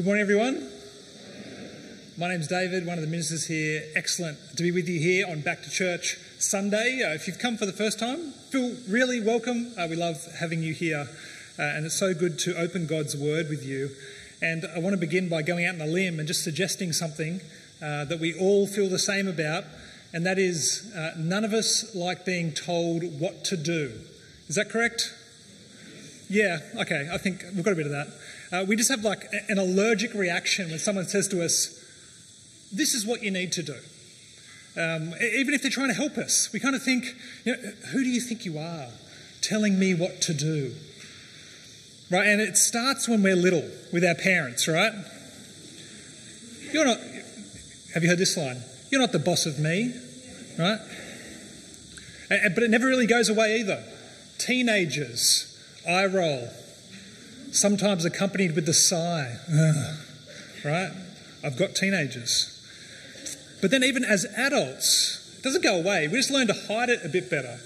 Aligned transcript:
Good 0.00 0.06
morning, 0.06 0.22
everyone. 0.22 0.66
My 2.16 2.30
name's 2.30 2.48
David, 2.48 2.86
one 2.86 2.96
of 2.96 3.04
the 3.04 3.10
ministers 3.10 3.44
here. 3.44 3.82
Excellent 3.94 4.38
to 4.56 4.62
be 4.62 4.72
with 4.72 4.88
you 4.88 4.98
here 4.98 5.26
on 5.28 5.42
Back 5.42 5.62
to 5.64 5.70
Church 5.70 6.16
Sunday. 6.38 7.02
Uh, 7.06 7.12
if 7.12 7.26
you've 7.26 7.38
come 7.38 7.58
for 7.58 7.66
the 7.66 7.72
first 7.74 7.98
time, 7.98 8.32
feel 8.48 8.74
really 8.88 9.20
welcome. 9.20 9.74
Uh, 9.76 9.86
we 9.90 9.96
love 9.96 10.26
having 10.38 10.62
you 10.62 10.72
here, 10.72 11.06
uh, 11.58 11.62
and 11.62 11.84
it's 11.84 11.98
so 11.98 12.14
good 12.14 12.38
to 12.38 12.56
open 12.56 12.86
God's 12.86 13.14
Word 13.14 13.50
with 13.50 13.62
you. 13.62 13.90
And 14.40 14.64
I 14.74 14.78
want 14.78 14.94
to 14.94 14.96
begin 14.96 15.28
by 15.28 15.42
going 15.42 15.66
out 15.66 15.74
on 15.74 15.82
a 15.82 15.86
limb 15.86 16.18
and 16.18 16.26
just 16.26 16.44
suggesting 16.44 16.94
something 16.94 17.42
uh, 17.82 18.06
that 18.06 18.18
we 18.18 18.32
all 18.32 18.66
feel 18.66 18.88
the 18.88 18.98
same 18.98 19.28
about, 19.28 19.64
and 20.14 20.24
that 20.24 20.38
is 20.38 20.90
uh, 20.96 21.12
none 21.18 21.44
of 21.44 21.52
us 21.52 21.94
like 21.94 22.24
being 22.24 22.52
told 22.52 23.20
what 23.20 23.44
to 23.44 23.56
do. 23.58 23.92
Is 24.48 24.54
that 24.54 24.70
correct? 24.70 25.12
Yeah, 26.30 26.60
okay, 26.82 27.08
I 27.12 27.18
think 27.18 27.44
we've 27.56 27.64
got 27.64 27.72
a 27.72 27.76
bit 27.76 27.86
of 27.86 27.92
that. 27.92 28.08
Uh, 28.52 28.64
we 28.64 28.76
just 28.76 28.88
have 28.88 29.02
like 29.02 29.24
an 29.48 29.58
allergic 29.58 30.14
reaction 30.14 30.70
when 30.70 30.78
someone 30.78 31.06
says 31.06 31.26
to 31.28 31.44
us, 31.44 31.84
This 32.72 32.94
is 32.94 33.04
what 33.04 33.24
you 33.24 33.32
need 33.32 33.50
to 33.52 33.64
do. 33.64 33.74
Um, 34.76 35.12
even 35.20 35.54
if 35.54 35.62
they're 35.62 35.72
trying 35.72 35.88
to 35.88 35.94
help 35.94 36.16
us, 36.16 36.52
we 36.52 36.60
kind 36.60 36.76
of 36.76 36.84
think, 36.84 37.16
you 37.44 37.56
know, 37.56 37.58
Who 37.90 38.04
do 38.04 38.08
you 38.08 38.20
think 38.20 38.44
you 38.44 38.58
are 38.58 38.86
telling 39.40 39.76
me 39.76 39.92
what 39.92 40.20
to 40.22 40.32
do? 40.32 40.72
Right, 42.12 42.28
and 42.28 42.40
it 42.40 42.56
starts 42.56 43.08
when 43.08 43.24
we're 43.24 43.34
little 43.34 43.68
with 43.92 44.04
our 44.04 44.14
parents, 44.14 44.68
right? 44.68 44.92
You're 46.72 46.84
not, 46.84 46.98
have 47.94 48.04
you 48.04 48.08
heard 48.08 48.18
this 48.18 48.36
line? 48.36 48.62
You're 48.92 49.00
not 49.00 49.10
the 49.10 49.18
boss 49.18 49.46
of 49.46 49.58
me, 49.58 49.92
right? 50.56 50.78
But 52.28 52.62
it 52.62 52.70
never 52.70 52.86
really 52.86 53.08
goes 53.08 53.28
away 53.28 53.58
either. 53.58 53.82
Teenagers, 54.38 55.49
eye 55.88 56.06
roll, 56.06 56.48
sometimes 57.52 58.04
accompanied 58.04 58.54
with 58.54 58.66
the 58.66 58.74
sigh, 58.74 59.36
right? 60.64 60.92
I've 61.42 61.56
got 61.56 61.74
teenagers. 61.74 62.56
But 63.60 63.70
then, 63.70 63.84
even 63.84 64.04
as 64.04 64.24
adults, 64.36 65.36
it 65.38 65.42
doesn't 65.42 65.62
go 65.62 65.78
away. 65.78 66.08
We 66.08 66.16
just 66.16 66.30
learn 66.30 66.46
to 66.46 66.54
hide 66.54 66.88
it 66.88 67.04
a 67.04 67.08
bit 67.08 67.30
better. 67.30 67.58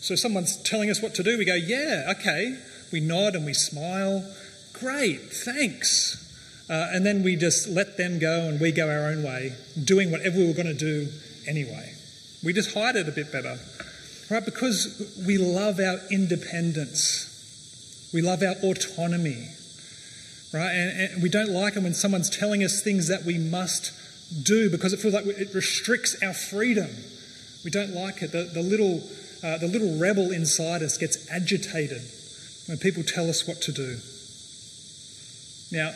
So, 0.00 0.14
someone's 0.14 0.56
telling 0.62 0.90
us 0.90 1.02
what 1.02 1.14
to 1.14 1.22
do, 1.22 1.38
we 1.38 1.44
go, 1.44 1.54
Yeah, 1.54 2.12
okay. 2.18 2.58
We 2.92 3.00
nod 3.00 3.34
and 3.34 3.46
we 3.46 3.54
smile. 3.54 4.24
Great, 4.72 5.32
thanks. 5.32 6.18
Uh, 6.68 6.88
and 6.92 7.04
then 7.04 7.22
we 7.22 7.36
just 7.36 7.68
let 7.68 7.96
them 7.96 8.18
go 8.18 8.48
and 8.48 8.60
we 8.60 8.72
go 8.72 8.88
our 8.88 9.08
own 9.08 9.22
way, 9.22 9.54
doing 9.82 10.10
whatever 10.10 10.38
we 10.38 10.46
were 10.46 10.54
going 10.54 10.66
to 10.66 10.74
do 10.74 11.08
anyway. 11.46 11.94
We 12.42 12.52
just 12.52 12.74
hide 12.74 12.96
it 12.96 13.08
a 13.08 13.12
bit 13.12 13.30
better, 13.30 13.58
right? 14.30 14.44
Because 14.44 15.22
we 15.26 15.38
love 15.38 15.78
our 15.80 15.98
independence. 16.10 17.28
We 18.12 18.20
love 18.20 18.42
our 18.42 18.54
autonomy, 18.62 19.48
right? 20.52 20.70
And, 20.70 21.00
and, 21.00 21.22
we 21.22 21.28
don't 21.28 21.50
like 21.50 21.76
it 21.76 21.82
when 21.82 21.94
someone's 21.94 22.28
telling 22.28 22.62
us 22.62 22.82
things 22.82 23.08
that 23.08 23.24
we 23.24 23.38
must 23.38 23.92
do 24.44 24.70
because 24.70 24.92
it 24.92 24.98
feels 24.98 25.14
like 25.14 25.26
it 25.26 25.54
restricts 25.54 26.22
our 26.22 26.34
freedom. 26.34 26.90
We 27.64 27.70
don't 27.70 27.94
like 27.94 28.22
it. 28.22 28.32
The, 28.32 28.44
the 28.44 28.62
little, 28.62 29.02
uh, 29.42 29.58
the 29.58 29.68
little 29.68 29.98
rebel 29.98 30.30
inside 30.30 30.82
us 30.82 30.98
gets 30.98 31.30
agitated 31.30 32.02
when 32.66 32.78
people 32.78 33.02
tell 33.02 33.28
us 33.30 33.48
what 33.48 33.62
to 33.62 33.72
do. 33.72 33.96
Now, 35.72 35.92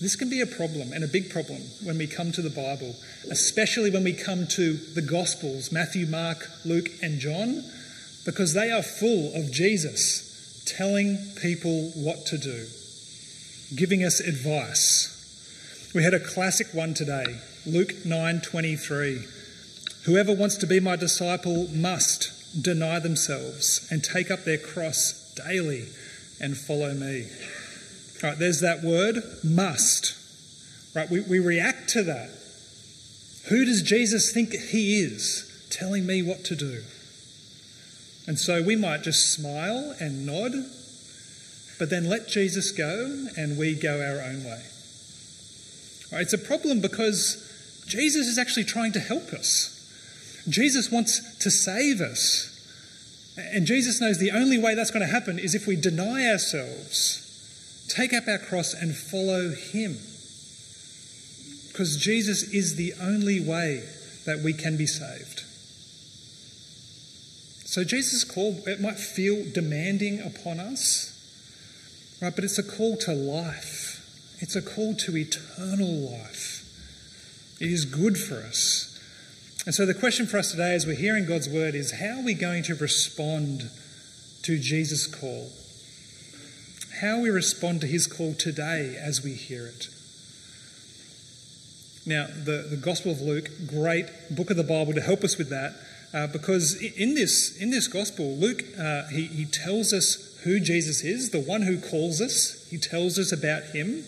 this 0.00 0.16
can 0.16 0.30
be 0.30 0.40
a 0.40 0.46
problem 0.46 0.92
and 0.92 1.04
a 1.04 1.08
big 1.08 1.30
problem 1.30 1.60
when 1.82 1.98
we 1.98 2.06
come 2.06 2.32
to 2.32 2.42
the 2.42 2.50
Bible, 2.50 2.94
especially 3.30 3.90
when 3.90 4.04
we 4.04 4.12
come 4.12 4.46
to 4.48 4.74
the 4.74 5.02
Gospels 5.02 5.72
Matthew, 5.72 6.06
Mark, 6.06 6.48
Luke, 6.64 6.88
and 7.02 7.18
John, 7.18 7.64
because 8.24 8.54
they 8.54 8.70
are 8.70 8.82
full 8.82 9.34
of 9.34 9.50
Jesus 9.50 10.31
telling 10.64 11.18
people 11.40 11.90
what 11.94 12.26
to 12.26 12.38
do, 12.38 12.66
giving 13.74 14.04
us 14.04 14.20
advice. 14.20 15.08
We 15.94 16.02
had 16.02 16.14
a 16.14 16.20
classic 16.20 16.68
one 16.72 16.94
today, 16.94 17.38
Luke 17.66 18.04
9:23. 18.04 19.26
Whoever 20.04 20.32
wants 20.32 20.56
to 20.56 20.66
be 20.66 20.80
my 20.80 20.96
disciple 20.96 21.68
must 21.68 22.30
deny 22.60 22.98
themselves 22.98 23.86
and 23.90 24.02
take 24.02 24.30
up 24.30 24.44
their 24.44 24.58
cross 24.58 25.32
daily 25.34 25.86
and 26.40 26.56
follow 26.56 26.92
me. 26.92 27.28
Right, 28.22 28.38
there's 28.38 28.60
that 28.60 28.82
word, 28.82 29.22
must. 29.42 30.14
Right, 30.94 31.08
we, 31.08 31.20
we 31.20 31.38
react 31.38 31.88
to 31.90 32.02
that. 32.04 32.30
Who 33.48 33.64
does 33.64 33.82
Jesus 33.82 34.32
think 34.32 34.52
he 34.52 35.00
is 35.00 35.48
telling 35.70 36.06
me 36.06 36.22
what 36.22 36.44
to 36.44 36.56
do? 36.56 36.82
And 38.26 38.38
so 38.38 38.62
we 38.62 38.76
might 38.76 39.02
just 39.02 39.32
smile 39.32 39.94
and 40.00 40.24
nod, 40.26 40.52
but 41.78 41.90
then 41.90 42.08
let 42.08 42.28
Jesus 42.28 42.70
go 42.70 43.26
and 43.36 43.58
we 43.58 43.74
go 43.74 44.00
our 44.00 44.22
own 44.24 44.44
way. 44.44 44.62
Right, 46.12 46.22
it's 46.22 46.32
a 46.32 46.38
problem 46.38 46.80
because 46.80 47.84
Jesus 47.86 48.26
is 48.26 48.38
actually 48.38 48.64
trying 48.64 48.92
to 48.92 49.00
help 49.00 49.32
us. 49.32 49.68
Jesus 50.48 50.90
wants 50.90 51.38
to 51.38 51.50
save 51.50 52.00
us. 52.00 52.48
And 53.36 53.66
Jesus 53.66 54.00
knows 54.00 54.18
the 54.18 54.30
only 54.30 54.58
way 54.58 54.74
that's 54.74 54.90
going 54.90 55.06
to 55.06 55.12
happen 55.12 55.38
is 55.38 55.54
if 55.54 55.66
we 55.66 55.76
deny 55.76 56.28
ourselves, 56.28 57.86
take 57.88 58.12
up 58.12 58.28
our 58.28 58.38
cross, 58.38 58.74
and 58.74 58.94
follow 58.94 59.50
Him. 59.50 59.96
Because 61.68 61.96
Jesus 61.96 62.52
is 62.52 62.76
the 62.76 62.92
only 63.00 63.40
way 63.40 63.82
that 64.26 64.40
we 64.40 64.52
can 64.52 64.76
be 64.76 64.86
saved. 64.86 65.44
So, 67.72 67.84
Jesus' 67.84 68.22
call, 68.22 68.58
it 68.66 68.82
might 68.82 68.98
feel 68.98 69.50
demanding 69.50 70.20
upon 70.20 70.60
us, 70.60 71.08
right? 72.20 72.34
But 72.34 72.44
it's 72.44 72.58
a 72.58 72.62
call 72.62 72.98
to 72.98 73.14
life, 73.14 74.36
it's 74.40 74.54
a 74.54 74.60
call 74.60 74.94
to 74.96 75.16
eternal 75.16 75.88
life. 75.88 76.68
It 77.62 77.70
is 77.70 77.86
good 77.86 78.18
for 78.18 78.34
us. 78.34 79.00
And 79.64 79.74
so, 79.74 79.86
the 79.86 79.94
question 79.94 80.26
for 80.26 80.36
us 80.36 80.50
today 80.50 80.74
as 80.74 80.86
we're 80.86 80.96
hearing 80.96 81.24
God's 81.24 81.48
word 81.48 81.74
is 81.74 81.92
how 81.92 82.18
are 82.18 82.22
we 82.22 82.34
going 82.34 82.62
to 82.64 82.74
respond 82.74 83.70
to 84.42 84.58
Jesus' 84.58 85.06
call? 85.06 85.50
How 87.00 87.20
we 87.20 87.30
respond 87.30 87.80
to 87.80 87.86
his 87.86 88.06
call 88.06 88.34
today 88.34 88.98
as 89.00 89.24
we 89.24 89.32
hear 89.32 89.66
it. 89.66 89.88
Now, 92.04 92.26
the, 92.26 92.66
the 92.68 92.76
Gospel 92.76 93.12
of 93.12 93.22
Luke, 93.22 93.48
great 93.66 94.08
book 94.30 94.50
of 94.50 94.58
the 94.58 94.62
Bible 94.62 94.92
to 94.92 95.00
help 95.00 95.24
us 95.24 95.38
with 95.38 95.48
that. 95.48 95.72
Uh, 96.14 96.26
because 96.26 96.74
in 96.82 97.14
this, 97.14 97.56
in 97.58 97.70
this 97.70 97.88
gospel, 97.88 98.36
Luke, 98.36 98.64
uh, 98.78 99.08
he, 99.08 99.26
he 99.26 99.44
tells 99.46 99.92
us 99.92 100.38
who 100.44 100.60
Jesus 100.60 101.02
is, 101.02 101.30
the 101.30 101.40
one 101.40 101.62
who 101.62 101.80
calls 101.80 102.20
us. 102.20 102.68
He 102.70 102.76
tells 102.76 103.18
us 103.18 103.32
about 103.32 103.64
him. 103.64 104.04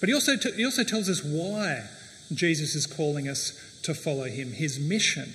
But 0.00 0.08
he 0.08 0.14
also, 0.14 0.36
t- 0.36 0.52
he 0.52 0.64
also 0.64 0.82
tells 0.82 1.08
us 1.08 1.22
why 1.22 1.84
Jesus 2.32 2.74
is 2.74 2.86
calling 2.86 3.28
us 3.28 3.52
to 3.82 3.94
follow 3.94 4.24
him, 4.24 4.52
his 4.52 4.80
mission. 4.80 5.34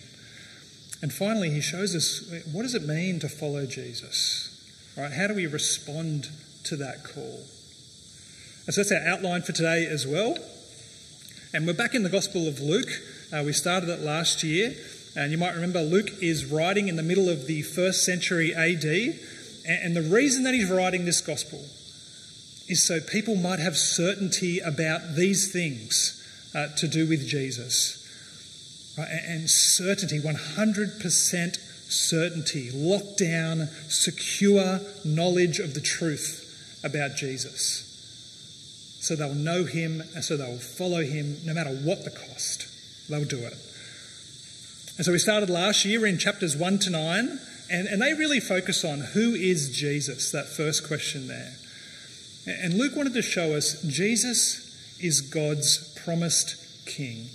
And 1.02 1.14
finally, 1.14 1.52
he 1.52 1.62
shows 1.62 1.96
us 1.96 2.30
what 2.52 2.64
does 2.64 2.76
it 2.76 2.86
mean 2.86 3.20
to 3.22 3.30
follow 3.30 3.66
Jesus? 3.66 4.48
Right? 4.98 5.14
How 5.14 5.28
do 5.28 5.34
we 5.34 5.48
respond 5.48 6.30
to 6.66 6.76
that 6.78 7.04
call? 7.04 7.46
And 8.66 8.74
so 8.74 8.82
that's 8.82 8.92
our 8.92 9.08
outline 9.08 9.44
for 9.44 9.54
today 9.54 9.86
as 9.86 10.06
well. 10.06 10.38
And 11.54 11.66
we're 11.66 11.74
back 11.74 11.96
in 11.96 12.04
the 12.04 12.10
Gospel 12.10 12.48
of 12.48 12.60
Luke. 12.60 12.90
Uh, 13.32 13.44
we 13.46 13.54
started 13.54 13.90
it 13.90 14.02
last 14.02 14.44
year. 14.44 14.76
And 15.20 15.34
you 15.34 15.38
might 15.38 15.54
remember 15.54 15.82
Luke 15.82 16.12
is 16.22 16.46
writing 16.46 16.88
in 16.88 16.96
the 16.96 17.04
middle 17.04 17.28
of 17.28 17.46
the 17.46 17.62
first 17.62 18.06
century 18.06 18.56
AD. 18.56 18.86
And 19.66 19.94
the 19.94 20.02
reason 20.02 20.44
that 20.44 20.54
he's 20.54 20.72
writing 20.72 21.04
this 21.04 21.20
gospel 21.20 21.60
is 22.70 22.82
so 22.82 23.02
people 23.02 23.36
might 23.36 23.60
have 23.60 23.76
certainty 23.76 24.60
about 24.60 25.16
these 25.16 25.52
things 25.52 26.16
uh, 26.56 26.68
to 26.78 26.88
do 26.88 27.06
with 27.06 27.28
Jesus. 27.28 27.98
Right? 28.98 29.10
And 29.28 29.50
certainty, 29.50 30.22
100% 30.22 31.58
certainty, 31.92 32.70
lockdown, 32.70 33.68
secure 33.92 34.80
knowledge 35.04 35.60
of 35.60 35.74
the 35.74 35.82
truth 35.82 36.80
about 36.82 37.18
Jesus. 37.18 37.84
So 39.02 39.18
they'll 39.18 39.34
know 39.34 39.66
him 39.66 40.02
and 40.16 40.24
so 40.24 40.38
they'll 40.38 40.60
follow 40.60 41.02
him 41.02 41.40
no 41.44 41.54
matter 41.54 41.72
what 41.72 42.06
the 42.06 42.10
cost. 42.10 42.68
They'll 43.10 43.26
do 43.26 43.40
it. 43.40 43.58
And 45.00 45.06
so 45.06 45.14
we 45.14 45.18
started 45.18 45.50
last 45.50 45.86
year 45.86 46.06
in 46.06 46.18
chapters 46.18 46.58
1 46.58 46.80
to 46.80 46.90
9, 46.90 47.40
and, 47.72 47.88
and 47.88 48.02
they 48.02 48.14
really 48.16 48.42
focus 48.42 48.84
on 48.84 49.00
who 49.00 49.34
is 49.34 49.74
Jesus, 49.74 50.30
that 50.32 50.48
first 50.48 50.86
question 50.86 51.30
there. 51.30 51.54
And 52.46 52.74
Luke 52.74 52.98
wanted 52.98 53.14
to 53.14 53.22
show 53.22 53.56
us 53.56 53.82
Jesus 53.84 54.98
is 55.00 55.22
God's 55.22 55.98
promised 56.04 56.86
king, 56.86 57.28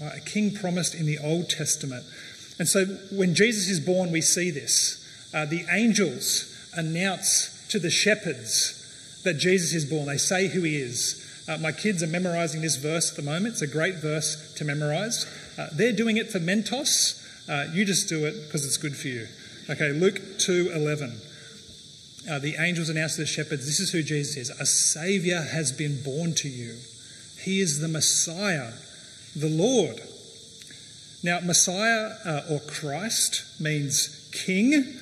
right? 0.00 0.16
a 0.16 0.20
king 0.20 0.52
promised 0.52 0.96
in 0.96 1.06
the 1.06 1.20
Old 1.20 1.48
Testament. 1.48 2.04
And 2.58 2.66
so 2.66 2.86
when 3.12 3.36
Jesus 3.36 3.68
is 3.68 3.78
born, 3.78 4.10
we 4.10 4.20
see 4.20 4.50
this. 4.50 4.98
Uh, 5.32 5.44
the 5.44 5.64
angels 5.70 6.52
announce 6.74 7.68
to 7.68 7.78
the 7.78 7.88
shepherds 7.88 9.20
that 9.22 9.34
Jesus 9.34 9.74
is 9.74 9.84
born, 9.84 10.06
they 10.06 10.16
say 10.16 10.48
who 10.48 10.62
he 10.62 10.74
is. 10.74 11.24
Uh, 11.48 11.58
my 11.58 11.72
kids 11.72 12.02
are 12.02 12.06
memorizing 12.08 12.60
this 12.60 12.76
verse 12.76 13.10
at 13.10 13.16
the 13.16 13.22
moment. 13.22 13.54
It's 13.54 13.62
a 13.62 13.66
great 13.66 13.96
verse 13.96 14.54
to 14.54 14.64
memorize. 14.64 15.26
Uh, 15.58 15.68
they're 15.72 15.92
doing 15.92 16.16
it 16.16 16.30
for 16.30 16.38
Mentos. 16.38 17.18
Uh, 17.48 17.72
you 17.72 17.84
just 17.84 18.08
do 18.08 18.24
it 18.24 18.34
because 18.46 18.64
it's 18.64 18.76
good 18.76 18.96
for 18.96 19.08
you. 19.08 19.26
Okay, 19.68 19.92
Luke 19.92 20.38
2:11. 20.38 21.18
uh, 22.30 22.38
the 22.38 22.56
angels 22.58 22.88
announced 22.88 23.16
to 23.16 23.22
the 23.22 23.26
shepherds, 23.26 23.66
This 23.66 23.80
is 23.80 23.90
who 23.90 24.02
Jesus 24.02 24.36
is. 24.36 24.50
A 24.50 24.66
Saviour 24.66 25.42
has 25.42 25.72
been 25.72 26.02
born 26.02 26.34
to 26.34 26.48
you. 26.48 26.76
He 27.40 27.60
is 27.60 27.80
the 27.80 27.88
Messiah, 27.88 28.72
the 29.34 29.48
Lord. 29.48 30.00
Now, 31.24 31.40
Messiah 31.40 32.12
uh, 32.24 32.42
or 32.50 32.60
Christ 32.60 33.60
means 33.60 34.28
king, 34.32 34.98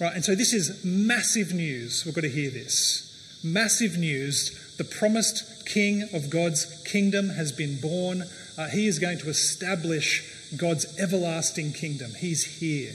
right? 0.00 0.14
And 0.14 0.24
so 0.24 0.34
this 0.34 0.52
is 0.52 0.84
massive 0.84 1.52
news. 1.52 2.04
We've 2.04 2.14
got 2.14 2.22
to 2.22 2.28
hear 2.28 2.50
this. 2.50 3.40
Massive 3.44 3.96
news. 3.96 4.76
The 4.76 4.84
promised 4.84 5.53
king 5.66 6.08
of 6.12 6.30
God's 6.30 6.82
kingdom 6.84 7.30
has 7.30 7.52
been 7.52 7.80
born. 7.80 8.24
Uh, 8.56 8.68
he 8.68 8.86
is 8.86 8.98
going 8.98 9.18
to 9.18 9.28
establish 9.28 10.22
God's 10.56 10.98
everlasting 10.98 11.72
kingdom. 11.72 12.12
He's 12.18 12.44
here. 12.60 12.94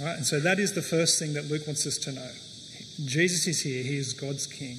Right? 0.00 0.16
And 0.16 0.26
so 0.26 0.40
that 0.40 0.58
is 0.58 0.72
the 0.72 0.82
first 0.82 1.18
thing 1.18 1.34
that 1.34 1.50
Luke 1.50 1.66
wants 1.66 1.86
us 1.86 1.98
to 1.98 2.12
know. 2.12 2.30
Jesus 3.04 3.46
is 3.46 3.60
here, 3.60 3.82
he 3.82 3.96
is 3.96 4.12
God's 4.12 4.46
king. 4.46 4.78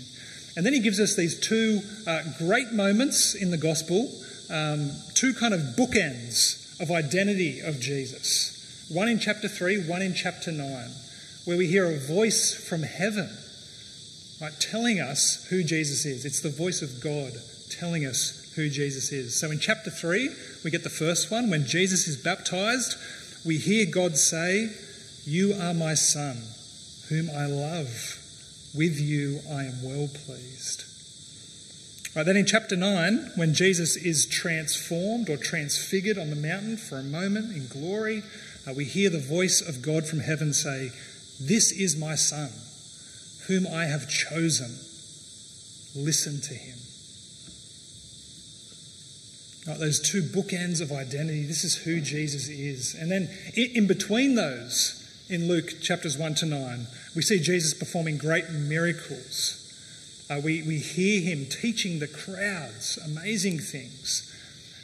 And 0.56 0.66
then 0.66 0.74
he 0.74 0.80
gives 0.80 1.00
us 1.00 1.16
these 1.16 1.40
two 1.40 1.82
uh, 2.08 2.22
great 2.38 2.72
moments 2.72 3.36
in 3.36 3.52
the 3.52 3.58
gospel, 3.58 4.10
um, 4.50 4.92
two 5.14 5.34
kind 5.34 5.54
of 5.54 5.60
bookends 5.76 6.80
of 6.80 6.92
identity 6.92 7.60
of 7.60 7.80
Jesus. 7.80 8.86
One 8.90 9.10
in 9.10 9.20
chapter 9.20 9.48
3, 9.48 9.88
one 9.88 10.02
in 10.02 10.14
chapter 10.14 10.52
9, 10.52 10.90
where 11.46 11.58
we 11.58 11.68
hear 11.68 11.86
a 11.92 11.98
voice 11.98 12.54
from 12.54 12.84
heaven 12.84 13.30
right, 14.42 14.54
telling 14.60 15.00
us 15.00 15.46
who 15.50 15.64
Jesus 15.64 16.06
is. 16.06 16.26
It's 16.26 16.42
the 16.42 16.50
voice 16.50 16.82
of 16.82 17.02
God 17.02 17.34
telling 17.70 18.06
us 18.06 18.54
who 18.56 18.70
Jesus 18.70 19.12
is. 19.12 19.36
So 19.40 19.52
in 19.52 19.60
chapter 19.60 19.90
3, 19.90 20.30
we 20.64 20.72
get 20.72 20.84
the 20.84 20.90
first 20.90 21.32
one. 21.32 21.50
When 21.50 21.66
Jesus 21.66 22.08
is 22.08 22.18
baptized, 22.18 22.96
we 23.46 23.58
hear 23.58 23.86
God 23.86 24.18
say, 24.18 24.72
You 25.26 25.54
are 25.54 25.74
my 25.74 25.94
son, 25.94 26.38
whom 27.10 27.30
I 27.30 27.46
love. 27.46 28.22
With 28.74 29.00
you 29.00 29.40
I 29.50 29.64
am 29.64 29.84
well 29.84 30.10
pleased. 30.26 30.84
Right, 32.16 32.26
then 32.26 32.38
in 32.38 32.46
chapter 32.46 32.78
9, 32.78 33.32
when 33.36 33.54
Jesus 33.54 33.98
is 33.98 34.26
transformed 34.26 35.30
or 35.30 35.36
transfigured 35.36 36.18
on 36.18 36.30
the 36.30 36.36
mountain 36.38 36.78
for 36.78 36.98
a 36.98 37.04
moment 37.04 37.54
in 37.54 37.68
glory, 37.68 38.24
uh, 38.66 38.74
we 38.74 38.86
hear 38.86 39.10
the 39.10 39.20
voice 39.20 39.62
of 39.62 39.82
God 39.82 40.08
from 40.08 40.20
heaven 40.20 40.54
say, 40.54 40.92
This 41.42 41.74
is 41.74 41.98
my 41.98 42.16
son, 42.16 42.50
whom 43.48 43.68
I 43.68 43.86
have 43.86 44.10
chosen. 44.10 44.72
Listen 45.96 46.42
to 46.42 46.54
him. 46.54 46.78
Right, 49.68 49.80
those 49.80 50.00
two 50.00 50.22
bookends 50.22 50.82
of 50.82 50.92
identity, 50.92 51.44
this 51.44 51.64
is 51.64 51.76
who 51.76 52.00
Jesus 52.00 52.50
is. 52.50 52.94
And 52.94 53.12
then 53.12 53.30
in 53.56 53.88
between 53.88 54.36
those, 54.36 55.02
in 55.28 55.48
Luke 55.48 55.82
chapters 55.82 56.18
1 56.18 56.36
to 56.36 56.46
9, 56.46 56.88
we 57.16 57.22
see 57.22 57.40
Jesus 57.40 57.74
performing 57.74 58.18
great 58.18 58.50
miracles. 58.52 59.62
Uh, 60.30 60.40
we, 60.44 60.62
we 60.64 60.78
hear 60.78 61.22
him 61.22 61.46
teaching 61.46 62.00
the 62.00 62.08
crowds 62.08 63.00
amazing 63.04 63.60
things. 63.60 64.32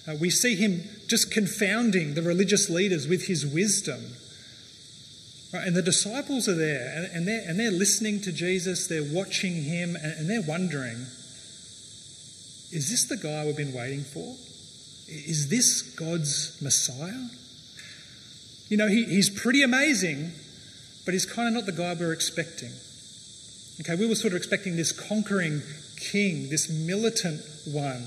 Uh, 0.07 0.15
we 0.19 0.29
see 0.29 0.55
him 0.55 0.83
just 1.07 1.31
confounding 1.31 2.15
the 2.15 2.21
religious 2.21 2.69
leaders 2.69 3.07
with 3.07 3.27
his 3.27 3.45
wisdom. 3.45 4.01
Right, 5.53 5.67
and 5.67 5.75
the 5.75 5.81
disciples 5.81 6.47
are 6.47 6.55
there 6.55 6.93
and, 6.95 7.05
and, 7.13 7.27
they're, 7.27 7.43
and 7.45 7.59
they're 7.59 7.71
listening 7.71 8.21
to 8.21 8.31
Jesus, 8.31 8.87
they're 8.87 9.03
watching 9.03 9.63
him, 9.63 9.95
and, 9.95 10.13
and 10.19 10.29
they're 10.29 10.41
wondering 10.47 11.05
is 12.71 12.89
this 12.89 13.03
the 13.03 13.17
guy 13.17 13.45
we've 13.45 13.57
been 13.57 13.73
waiting 13.73 14.03
for? 14.03 14.35
Is 15.07 15.49
this 15.49 15.81
God's 15.81 16.57
Messiah? 16.61 17.27
You 18.69 18.77
know, 18.77 18.87
he, 18.87 19.03
he's 19.03 19.29
pretty 19.29 19.61
amazing, 19.61 20.31
but 21.03 21.13
he's 21.13 21.25
kind 21.25 21.49
of 21.49 21.53
not 21.53 21.65
the 21.65 21.73
guy 21.73 21.93
we 21.93 22.05
are 22.05 22.13
expecting. 22.13 22.71
Okay, 23.81 23.95
we 23.95 24.07
were 24.07 24.15
sort 24.15 24.31
of 24.31 24.37
expecting 24.37 24.77
this 24.77 24.93
conquering 24.93 25.61
king, 25.99 26.49
this 26.49 26.69
militant 26.69 27.41
one 27.65 28.05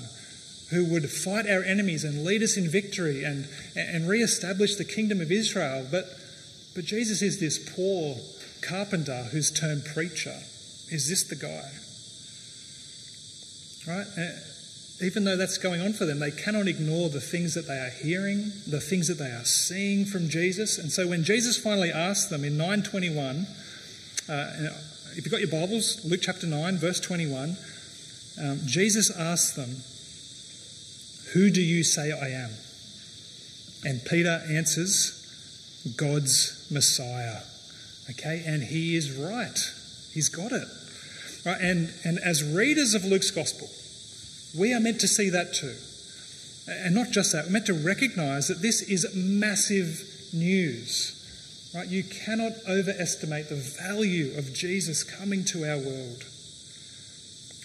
who 0.71 0.87
would 0.87 1.11
fight 1.11 1.47
our 1.47 1.63
enemies 1.63 2.05
and 2.05 2.25
lead 2.25 2.43
us 2.43 2.57
in 2.57 2.69
victory 2.69 3.23
and, 3.23 3.47
and 3.77 4.09
re-establish 4.09 4.77
the 4.77 4.85
kingdom 4.85 5.21
of 5.21 5.31
Israel. 5.31 5.87
But, 5.91 6.05
but 6.75 6.85
Jesus 6.85 7.23
is 7.23 7.41
this 7.41 7.59
poor 7.75 8.17
carpenter 8.63 9.29
who's 9.31 9.51
turned 9.51 9.85
preacher. 9.85 10.37
Is 10.91 11.09
this 11.09 11.25
the 11.25 11.37
guy? 11.37 11.71
Right? 13.87 14.07
even 15.03 15.25
though 15.25 15.37
that's 15.37 15.59
going 15.59 15.81
on 15.81 15.93
for 15.93 16.05
them, 16.05 16.21
they 16.21 16.31
cannot 16.31 16.69
ignore 16.69 17.09
the 17.09 17.21
things 17.21 17.55
that 17.55 17.67
they 17.67 17.79
are 17.79 17.91
hearing, 17.91 18.53
the 18.67 18.81
things 18.81 19.09
that 19.09 19.19
they 19.19 19.31
are 19.31 19.45
seeing 19.45 20.05
from 20.05 20.29
Jesus. 20.29 20.79
And 20.79 20.91
so 20.91 21.07
when 21.09 21.25
Jesus 21.25 21.59
finally 21.59 21.91
asks 21.91 22.27
them 22.27 22.45
in 22.45 22.57
921, 22.57 23.47
uh, 24.29 24.53
if 25.17 25.25
you've 25.25 25.31
got 25.31 25.41
your 25.41 25.51
Bibles, 25.51 26.05
Luke 26.05 26.21
chapter 26.23 26.47
9, 26.47 26.77
verse 26.77 27.01
21, 27.01 27.57
um, 28.41 28.61
Jesus 28.67 29.11
asks 29.11 29.53
them, 29.53 29.77
Who 31.33 31.51
do 31.51 31.61
you 31.61 31.83
say 31.83 32.13
I 32.13 32.29
am? 32.29 32.51
And 33.85 34.05
Peter 34.05 34.43
answers, 34.49 35.24
God's 35.97 36.67
Messiah. 36.71 37.41
Okay, 38.11 38.43
and 38.47 38.63
he 38.63 38.97
is 38.97 39.13
right. 39.13 39.59
He's 40.13 40.29
got 40.29 40.53
it. 40.53 40.69
Right, 41.45 41.61
and, 41.61 41.93
and 42.05 42.19
as 42.19 42.43
readers 42.43 42.95
of 42.95 43.05
Luke's 43.05 43.31
Gospel, 43.31 43.69
we 44.59 44.73
are 44.73 44.81
meant 44.81 45.01
to 45.01 45.09
see 45.09 45.31
that 45.31 45.53
too. 45.53 45.75
And 46.67 46.95
not 46.95 47.11
just 47.11 47.33
that, 47.33 47.47
we're 47.47 47.53
meant 47.53 47.67
to 47.67 47.75
recognize 47.75 48.49
that 48.49 48.63
this 48.63 48.83
is 48.83 49.15
massive 49.15 50.03
news. 50.33 51.21
Right? 51.75 51.89
You 51.89 52.05
cannot 52.05 52.53
overestimate 52.69 53.49
the 53.49 53.57
value 53.57 54.37
of 54.39 54.55
Jesus 54.55 55.03
coming 55.03 55.45
to 55.47 55.65
our 55.65 55.79
world. 55.79 56.25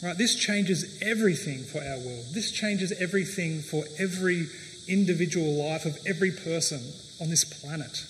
Right? 0.02 0.18
This 0.18 0.36
changes 0.36 1.00
everything 1.02 1.64
for 1.64 1.80
our 1.80 2.00
world. 2.00 2.26
This 2.34 2.52
changes 2.52 2.92
everything 3.00 3.62
for 3.62 3.86
every 4.00 4.48
individual 4.88 5.54
life 5.54 5.86
of 5.86 5.98
every 6.08 6.32
person 6.32 6.82
on 7.22 7.30
this 7.30 7.44
planet. 7.44 8.06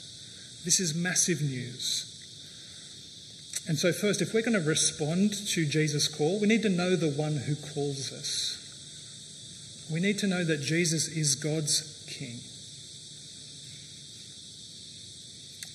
This 0.66 0.80
is 0.80 0.96
massive 0.96 1.42
news. 1.42 2.06
And 3.68 3.78
so, 3.78 3.92
first, 3.92 4.22
if 4.22 4.34
we're 4.34 4.42
going 4.42 4.60
to 4.60 4.68
respond 4.68 5.34
to 5.50 5.66
Jesus' 5.66 6.08
call, 6.08 6.40
we 6.40 6.48
need 6.48 6.64
to 6.64 6.70
know 6.70 6.96
the 6.96 7.10
one 7.10 7.38
who 7.38 7.56
calls 7.56 8.12
us 8.12 8.60
we 9.90 10.00
need 10.00 10.20
to 10.20 10.28
know 10.28 10.44
that 10.44 10.62
Jesus 10.62 11.08
is 11.08 11.36
God's 11.36 12.06
King. 12.08 12.40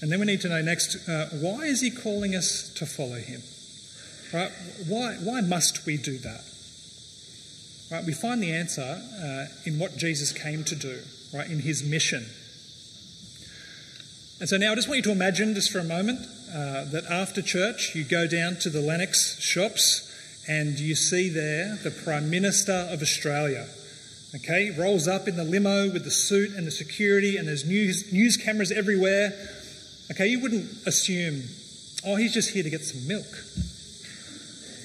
And 0.00 0.12
then 0.12 0.20
we 0.20 0.26
need 0.26 0.40
to 0.42 0.48
know 0.48 0.62
next 0.62 1.08
uh, 1.08 1.28
why 1.40 1.64
is 1.64 1.80
he 1.80 1.90
calling 1.90 2.36
us 2.36 2.72
to 2.74 2.86
follow 2.86 3.16
him? 3.16 3.42
Right? 4.32 4.52
Why, 4.86 5.14
why 5.14 5.40
must 5.40 5.86
we 5.86 5.96
do 5.96 6.18
that? 6.18 6.44
Right? 7.90 8.04
We 8.04 8.12
find 8.12 8.42
the 8.42 8.52
answer 8.52 8.82
uh, 8.82 9.46
in 9.64 9.78
what 9.78 9.96
Jesus 9.96 10.32
came 10.32 10.62
to 10.64 10.76
do, 10.76 11.00
right? 11.32 11.48
In 11.48 11.60
his 11.60 11.82
mission. 11.82 12.26
And 14.40 14.48
so 14.48 14.56
now 14.56 14.72
I 14.72 14.74
just 14.74 14.88
want 14.88 14.98
you 14.98 15.02
to 15.04 15.12
imagine, 15.12 15.54
just 15.54 15.70
for 15.70 15.78
a 15.78 15.84
moment, 15.84 16.20
uh, 16.52 16.84
that 16.86 17.04
after 17.10 17.42
church 17.42 17.94
you 17.94 18.04
go 18.04 18.26
down 18.26 18.56
to 18.56 18.70
the 18.70 18.80
Lennox 18.80 19.40
shops 19.40 20.10
and 20.48 20.78
you 20.78 20.94
see 20.94 21.28
there 21.28 21.76
the 21.82 21.90
Prime 21.90 22.30
Minister 22.30 22.88
of 22.90 23.00
Australia 23.00 23.66
Okay, 24.34 24.70
rolls 24.76 25.06
up 25.06 25.28
in 25.28 25.36
the 25.36 25.44
limo 25.44 25.92
with 25.92 26.02
the 26.02 26.10
suit 26.10 26.56
and 26.56 26.66
the 26.66 26.72
security, 26.72 27.36
and 27.36 27.46
there's 27.46 27.64
news, 27.64 28.12
news 28.12 28.36
cameras 28.36 28.72
everywhere. 28.72 29.32
Okay, 30.10 30.26
you 30.26 30.40
wouldn't 30.40 30.68
assume, 30.86 31.44
oh, 32.04 32.16
he's 32.16 32.34
just 32.34 32.50
here 32.50 32.64
to 32.64 32.70
get 32.70 32.82
some 32.82 33.06
milk. 33.06 33.26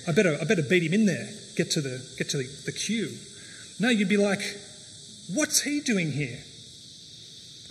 I 0.07 0.11
better, 0.11 0.37
I 0.39 0.45
better 0.45 0.61
beat 0.61 0.83
him 0.83 0.93
in 0.93 1.07
there, 1.07 1.29
get 1.55 1.71
to 1.71 1.81
the, 1.81 1.99
get 2.15 2.29
to 2.29 2.37
the, 2.37 2.43
the 2.65 2.71
queue. 2.71 3.09
No, 3.79 3.89
you'd 3.89 4.07
be 4.07 4.17
like, 4.17 4.41
what's 5.33 5.61
he 5.63 5.79
doing 5.79 6.11
here? 6.11 6.43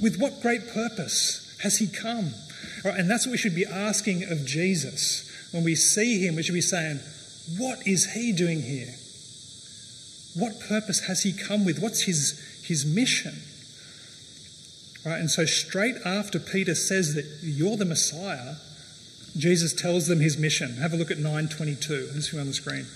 With 0.02 0.18
what 0.18 0.42
great 0.42 0.66
purpose 0.74 1.46
has 1.62 1.78
he 1.78 1.86
come? 1.86 2.32
Right, 2.84 2.98
and 2.98 3.10
that's 3.10 3.26
what 3.26 3.32
we 3.32 3.38
should 3.38 3.54
be 3.54 3.66
asking 3.66 4.24
of 4.24 4.44
Jesus. 4.44 5.24
When 5.52 5.64
we 5.64 5.74
see 5.74 6.24
him, 6.24 6.36
we 6.36 6.42
should 6.42 6.54
be 6.54 6.60
saying, 6.60 7.00
what 7.56 7.86
is 7.86 8.12
he 8.12 8.32
doing 8.32 8.62
here? 8.62 8.94
what 10.38 10.60
purpose 10.60 11.06
has 11.06 11.22
he 11.22 11.32
come 11.32 11.64
with? 11.64 11.80
What's 11.80 12.02
his, 12.02 12.62
his 12.64 12.86
mission? 12.86 13.34
Right, 15.04 15.20
and 15.20 15.30
so 15.30 15.44
straight 15.44 15.96
after 16.04 16.38
Peter 16.38 16.74
says 16.74 17.14
that 17.14 17.24
you're 17.42 17.76
the 17.76 17.84
Messiah, 17.84 18.54
Jesus 19.36 19.72
tells 19.72 20.06
them 20.06 20.20
his 20.20 20.38
mission. 20.38 20.76
Have 20.76 20.92
a 20.92 20.96
look 20.96 21.10
at 21.10 21.18
922. 21.18 22.08
This 22.12 22.32
is 22.32 22.38
on 22.38 22.46
the 22.46 22.52
screen. 22.52 22.86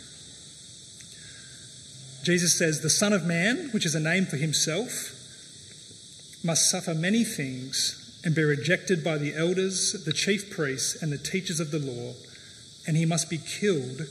Jesus 2.25 2.57
says, 2.57 2.81
The 2.81 2.91
Son 2.91 3.13
of 3.13 3.27
Man, 3.27 3.71
which 3.73 3.87
is 3.87 3.95
a 3.95 4.01
name 4.01 4.27
for 4.27 4.37
himself, 4.37 5.19
must 6.45 6.71
suffer 6.71 6.95
many 6.95 7.25
things 7.25 7.99
and 8.25 8.35
be 8.35 8.43
rejected 8.43 9.03
by 9.03 9.19
the 9.19 9.35
elders, 9.35 10.05
the 10.05 10.13
chief 10.13 10.51
priests, 10.51 11.03
and 11.03 11.13
the 11.13 11.19
teachers 11.19 11.61
of 11.61 11.71
the 11.71 11.79
law, 11.79 12.15
and 12.87 12.97
he 12.97 13.05
must 13.05 13.29
be 13.29 13.39
killed, 13.39 14.03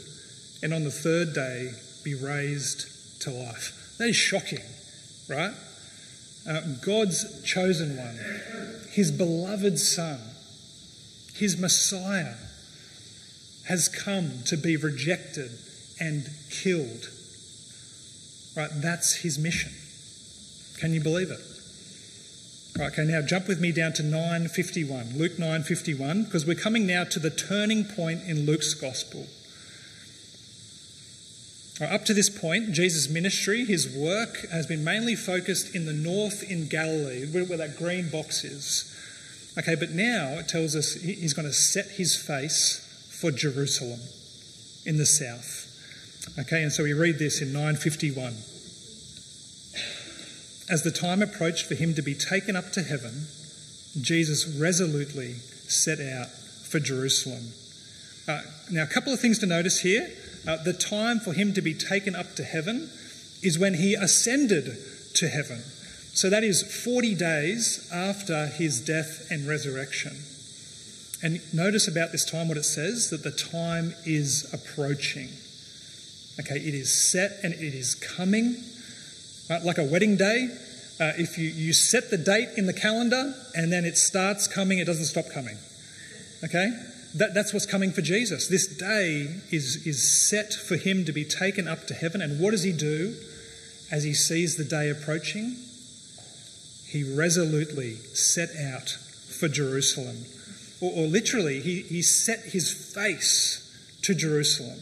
and 0.62 0.74
on 0.74 0.84
the 0.84 0.92
third 0.92 1.34
day 1.34 1.72
be 2.04 2.14
raised 2.14 3.22
to 3.22 3.32
life. 3.32 3.96
That 3.98 4.10
is 4.10 4.16
shocking, 4.16 4.64
right? 5.30 5.54
Uh, 6.50 6.62
God's 6.84 7.44
chosen 7.44 7.98
one, 7.98 8.18
his 8.92 9.12
beloved 9.12 9.78
Son, 9.78 10.20
his 11.36 11.58
Messiah, 11.58 12.36
has 13.68 13.88
come 13.88 14.44
to 14.46 14.58
be 14.58 14.76
rejected 14.76 15.52
and 16.00 16.28
killed. 16.50 17.10
Right, 18.58 18.70
that's 18.74 19.14
his 19.18 19.40
mission. 19.40 19.72
Can 20.80 20.94
you 20.94 21.02
believe 21.02 21.30
it? 21.30 21.40
Okay, 22.80 23.04
now 23.04 23.22
jump 23.22 23.48
with 23.48 23.60
me 23.60 23.72
down 23.72 23.94
to 23.94 24.04
951, 24.04 25.18
Luke 25.18 25.38
951, 25.38 26.24
because 26.24 26.46
we're 26.46 26.56
coming 26.56 26.88
now 26.88 27.04
to 27.04 27.20
the 27.20 27.30
turning 27.30 27.84
point 27.84 28.22
in 28.26 28.46
Luke's 28.46 28.74
gospel. 28.74 29.28
Right, 31.80 31.92
up 31.92 32.06
to 32.06 32.14
this 32.14 32.30
point, 32.30 32.72
Jesus' 32.72 33.10
ministry, 33.10 33.66
his 33.66 33.94
work, 33.94 34.50
has 34.52 34.66
been 34.68 34.84
mainly 34.84 35.16
focused 35.16 35.76
in 35.76 35.86
the 35.86 35.94
north 35.94 36.50
in 36.50 36.68
Galilee, 36.68 37.26
where 37.26 37.58
that 37.58 37.78
green 37.78 38.10
box 38.10 38.44
is. 38.44 38.88
Okay, 39.58 39.76
but 39.76 39.92
now 39.92 40.40
it 40.40 40.48
tells 40.48 40.76
us 40.76 40.94
he's 40.94 41.34
going 41.34 41.48
to 41.48 41.54
set 41.54 41.88
his 41.88 42.16
face 42.16 42.88
for 43.20 43.32
Jerusalem 43.32 44.00
in 44.86 44.98
the 44.98 45.06
south. 45.06 45.68
Okay, 46.40 46.64
and 46.64 46.72
so 46.72 46.84
we 46.84 46.94
read 46.94 47.20
this 47.20 47.42
in 47.42 47.52
951. 47.52 48.34
As 50.72 50.84
the 50.84 50.92
time 50.92 51.22
approached 51.22 51.66
for 51.66 51.76
him 51.76 51.94
to 51.96 52.02
be 52.02 52.14
taken 52.14 52.56
up 52.56 52.72
to 52.72 52.82
heaven, 52.82 53.28
Jesus 54.00 54.48
resolutely 54.48 55.34
set 55.68 56.00
out 56.00 56.30
for 56.30 56.80
Jerusalem. 56.80 57.44
Uh, 58.26 58.42
now, 58.72 58.84
a 58.84 58.88
couple 58.88 59.12
of 59.12 59.20
things 59.20 59.38
to 59.40 59.46
notice 59.46 59.82
here. 59.82 60.10
Uh, 60.48 60.56
the 60.64 60.72
time 60.72 61.20
for 61.20 61.34
him 61.34 61.54
to 61.54 61.62
be 61.62 61.74
taken 61.74 62.16
up 62.16 62.36
to 62.36 62.44
heaven 62.46 62.90
is 63.44 63.60
when 63.60 63.74
he 63.74 63.96
ascended 63.96 64.78
to 65.16 65.28
heaven. 65.28 65.62
So 66.14 66.30
that 66.30 66.46
is 66.46 66.64
40 66.64 67.16
days 67.16 67.90
after 67.94 68.48
his 68.48 68.80
death 68.80 69.28
and 69.30 69.46
resurrection. 69.46 70.16
And 71.22 71.42
notice 71.54 71.90
about 71.90 72.14
this 72.14 72.24
time 72.24 72.48
what 72.48 72.58
it 72.58 72.64
says 72.64 73.10
that 73.10 73.24
the 73.24 73.32
time 73.32 73.94
is 74.06 74.52
approaching. 74.54 75.30
Okay, 76.40 76.56
it 76.56 76.74
is 76.74 76.92
set 76.92 77.40
and 77.44 77.54
it 77.54 77.76
is 77.76 77.94
coming. 77.94 78.56
Right? 79.52 79.62
Like 79.64 79.78
a 79.80 79.84
wedding 79.84 80.16
day, 80.16 80.48
uh, 80.98 81.12
if 81.18 81.38
you, 81.38 81.50
you 81.50 81.74
set 81.74 82.10
the 82.10 82.18
date 82.18 82.48
in 82.56 82.68
the 82.68 82.74
calendar 82.74 83.36
and 83.54 83.70
then 83.70 83.84
it 83.84 83.98
starts 83.98 84.48
coming, 84.48 84.80
it 84.80 84.86
doesn't 84.86 85.04
stop 85.04 85.26
coming. 85.30 85.58
Okay? 86.42 86.70
That, 87.16 87.34
that's 87.34 87.52
what's 87.52 87.66
coming 87.66 87.92
for 87.92 88.02
Jesus. 88.02 88.48
This 88.48 88.66
day 88.66 89.28
is, 89.52 89.86
is 89.86 90.10
set 90.10 90.54
for 90.54 90.78
him 90.78 91.04
to 91.04 91.12
be 91.12 91.26
taken 91.26 91.68
up 91.68 91.86
to 91.88 91.94
heaven. 91.94 92.22
And 92.22 92.40
what 92.40 92.52
does 92.52 92.64
he 92.64 92.72
do 92.72 93.14
as 93.92 94.06
he 94.06 94.14
sees 94.14 94.56
the 94.56 94.64
day 94.64 94.90
approaching? 94.90 95.58
He 96.88 97.04
resolutely 97.04 97.96
set 98.14 98.56
out 98.56 98.92
for 98.92 99.50
Jerusalem. 99.50 100.24
Or, 100.80 100.94
or 100.94 101.08
literally, 101.08 101.60
he, 101.60 101.82
he 101.82 102.02
set 102.02 102.40
his 102.40 102.72
face 102.72 104.00
to 104.04 104.16
Jerusalem. 104.16 104.80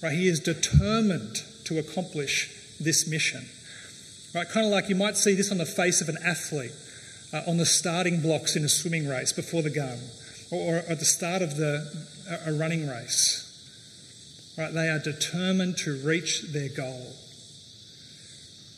Right? 0.00 0.12
He 0.12 0.28
is 0.28 0.38
determined 0.38 1.42
to 1.64 1.80
accomplish 1.80 2.76
this 2.78 3.08
mission. 3.08 3.48
Right? 4.34 4.48
Kind 4.48 4.66
of 4.66 4.72
like 4.72 4.88
you 4.88 4.96
might 4.96 5.16
see 5.16 5.34
this 5.34 5.50
on 5.50 5.58
the 5.58 5.66
face 5.66 6.00
of 6.00 6.08
an 6.08 6.18
athlete 6.24 6.72
uh, 7.32 7.42
on 7.46 7.56
the 7.56 7.66
starting 7.66 8.20
blocks 8.20 8.56
in 8.56 8.64
a 8.64 8.68
swimming 8.68 9.06
race 9.08 9.32
before 9.32 9.62
the 9.62 9.70
gun, 9.70 9.98
or, 10.50 10.74
or 10.74 10.78
at 10.88 10.98
the 10.98 11.04
start 11.04 11.42
of 11.42 11.56
the, 11.56 12.06
a 12.46 12.52
running 12.52 12.88
race. 12.88 13.38
Right? 14.56 14.72
They 14.72 14.88
are 14.88 14.98
determined 14.98 15.78
to 15.78 15.96
reach 15.96 16.42
their 16.52 16.68
goal. 16.68 17.14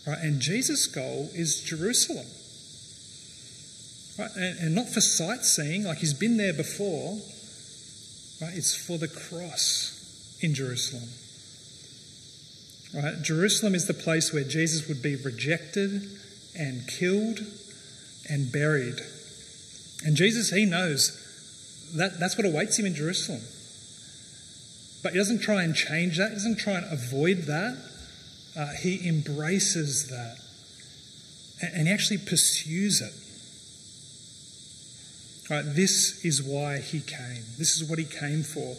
Right? 0.06 0.18
And 0.22 0.40
Jesus' 0.40 0.86
goal 0.86 1.30
is 1.34 1.62
Jerusalem. 1.62 2.26
Right? 4.18 4.30
And, 4.36 4.58
and 4.60 4.74
not 4.74 4.88
for 4.88 5.00
sightseeing, 5.00 5.84
like 5.84 5.98
he's 5.98 6.14
been 6.14 6.36
there 6.36 6.52
before. 6.52 7.18
Right? 8.40 8.56
It's 8.56 8.74
for 8.74 8.98
the 8.98 9.08
cross 9.08 10.38
in 10.40 10.54
Jerusalem. 10.54 11.08
Right? 12.94 13.20
Jerusalem 13.22 13.74
is 13.74 13.86
the 13.86 13.94
place 13.94 14.32
where 14.32 14.44
Jesus 14.44 14.86
would 14.88 15.02
be 15.02 15.16
rejected 15.16 16.08
and 16.56 16.86
killed 16.86 17.40
and 18.30 18.52
buried. 18.52 19.00
And 20.04 20.16
Jesus, 20.16 20.50
he 20.50 20.64
knows 20.64 21.20
that 21.96 22.20
that's 22.20 22.36
what 22.36 22.46
awaits 22.46 22.78
him 22.78 22.86
in 22.86 22.94
Jerusalem. 22.94 23.40
But 25.02 25.12
he 25.12 25.18
doesn't 25.18 25.40
try 25.40 25.62
and 25.62 25.74
change 25.74 26.18
that, 26.18 26.28
he 26.28 26.34
doesn't 26.34 26.58
try 26.58 26.74
and 26.74 26.92
avoid 26.92 27.42
that. 27.42 27.76
Uh, 28.56 28.68
he 28.80 29.08
embraces 29.08 30.08
that. 30.08 30.38
And, 31.60 31.78
and 31.78 31.88
he 31.88 31.92
actually 31.92 32.18
pursues 32.18 33.00
it. 33.00 33.12
Right, 35.50 35.64
this 35.74 36.24
is 36.24 36.42
why 36.42 36.78
he 36.78 37.00
came. 37.00 37.42
This 37.58 37.76
is 37.76 37.88
what 37.88 37.98
he 37.98 38.04
came 38.04 38.42
for. 38.42 38.76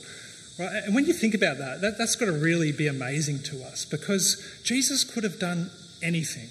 Right? 0.57 0.83
And 0.85 0.95
when 0.95 1.05
you 1.05 1.13
think 1.13 1.33
about 1.33 1.57
that, 1.57 1.81
that, 1.81 1.97
that's 1.97 2.15
got 2.15 2.25
to 2.25 2.31
really 2.31 2.71
be 2.71 2.88
amazing 2.88 3.43
to 3.43 3.63
us 3.63 3.85
because 3.85 4.62
Jesus 4.63 5.03
could 5.03 5.24
have 5.24 5.39
done 5.39 5.69
anything. 6.01 6.50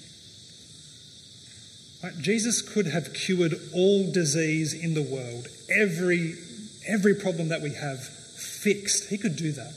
Right? 2.03 2.17
Jesus 2.21 2.61
could 2.61 2.87
have 2.87 3.13
cured 3.13 3.55
all 3.73 4.11
disease 4.11 4.73
in 4.73 4.93
the 4.93 5.01
world, 5.01 5.47
every, 5.69 6.35
every 6.87 7.15
problem 7.15 7.49
that 7.49 7.61
we 7.61 7.73
have 7.73 8.03
fixed. 8.03 9.09
He 9.09 9.17
could 9.17 9.35
do 9.35 9.51
that. 9.53 9.73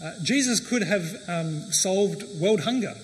Uh, 0.00 0.12
Jesus 0.22 0.60
could 0.60 0.82
have 0.82 1.16
um, 1.26 1.72
solved 1.72 2.22
world 2.40 2.60
hunger. 2.60 2.96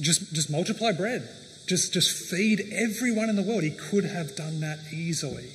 Just, 0.00 0.32
just 0.32 0.48
multiply 0.48 0.92
bread. 0.92 1.28
Just, 1.66 1.92
just 1.92 2.30
feed 2.30 2.72
everyone 2.72 3.28
in 3.28 3.36
the 3.36 3.42
world. 3.42 3.62
He 3.62 3.70
could 3.70 4.04
have 4.04 4.34
done 4.34 4.60
that 4.60 4.78
easily. 4.90 5.50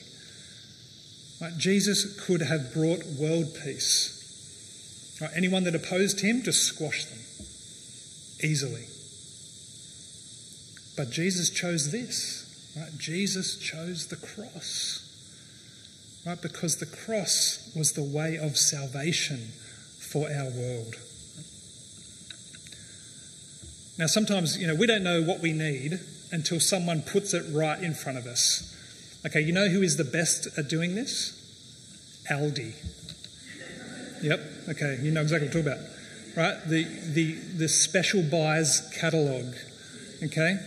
Right? 1.43 1.57
Jesus 1.57 2.25
could 2.25 2.41
have 2.41 2.73
brought 2.73 3.05
world 3.19 3.53
peace. 3.65 5.19
Right? 5.21 5.31
Anyone 5.35 5.65
that 5.65 5.75
opposed 5.75 6.21
him, 6.21 6.41
just 6.41 6.63
squash 6.63 7.03
them 7.03 7.19
easily. 8.41 8.85
But 10.95 11.09
Jesus 11.09 11.49
chose 11.49 11.91
this. 11.91 12.73
Right? 12.77 12.97
Jesus 12.97 13.57
chose 13.57 14.07
the 14.07 14.15
cross. 14.15 15.01
Right? 16.25 16.41
Because 16.41 16.77
the 16.77 16.85
cross 16.85 17.73
was 17.75 17.91
the 17.91 18.03
way 18.03 18.37
of 18.37 18.57
salvation 18.57 19.49
for 19.99 20.29
our 20.31 20.49
world. 20.49 20.95
Now, 23.97 24.07
sometimes, 24.07 24.57
you 24.57 24.65
know, 24.65 24.75
we 24.75 24.87
don't 24.87 25.03
know 25.03 25.21
what 25.21 25.41
we 25.41 25.51
need 25.51 25.99
until 26.31 26.61
someone 26.61 27.01
puts 27.01 27.33
it 27.33 27.43
right 27.51 27.83
in 27.83 27.93
front 27.93 28.17
of 28.17 28.27
us. 28.27 28.72
Okay, 29.25 29.41
you 29.41 29.53
know 29.53 29.69
who 29.69 29.81
is 29.81 29.97
the 29.97 30.03
best 30.03 30.47
at 30.57 30.67
doing 30.67 30.95
this? 30.95 31.39
Aldi. 32.29 32.73
Yep, 34.21 34.41
okay, 34.69 34.99
you 35.01 35.11
know 35.11 35.21
exactly 35.21 35.47
what 35.47 35.57
I'm 35.57 35.63
talking 35.63 35.79
about. 35.79 35.93
Right? 36.35 36.67
The, 36.67 36.83
the, 37.13 37.33
the 37.57 37.67
special 37.67 38.23
buys 38.23 38.91
catalogue. 38.99 39.55
Okay? 40.23 40.57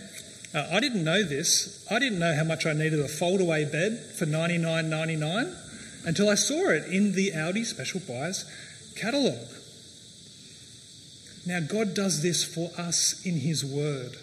Uh, 0.53 0.67
I 0.71 0.79
didn't 0.79 1.03
know 1.03 1.23
this. 1.23 1.85
I 1.91 1.99
didn't 1.99 2.19
know 2.19 2.33
how 2.33 2.43
much 2.43 2.65
I 2.65 2.73
needed 2.73 2.99
a 2.99 3.07
fold-away 3.07 3.65
bed 3.65 3.99
for 4.17 4.25
$99.99 4.25 6.05
until 6.05 6.29
I 6.29 6.35
saw 6.35 6.69
it 6.69 6.85
in 6.85 7.13
the 7.13 7.31
Aldi 7.31 7.65
Special 7.65 7.99
Buys 8.07 8.45
catalogue. 8.95 9.49
Now, 11.45 11.59
God 11.59 11.93
does 11.93 12.23
this 12.23 12.43
for 12.43 12.71
us 12.77 13.25
in 13.25 13.39
His 13.39 13.63
Word. 13.63 14.17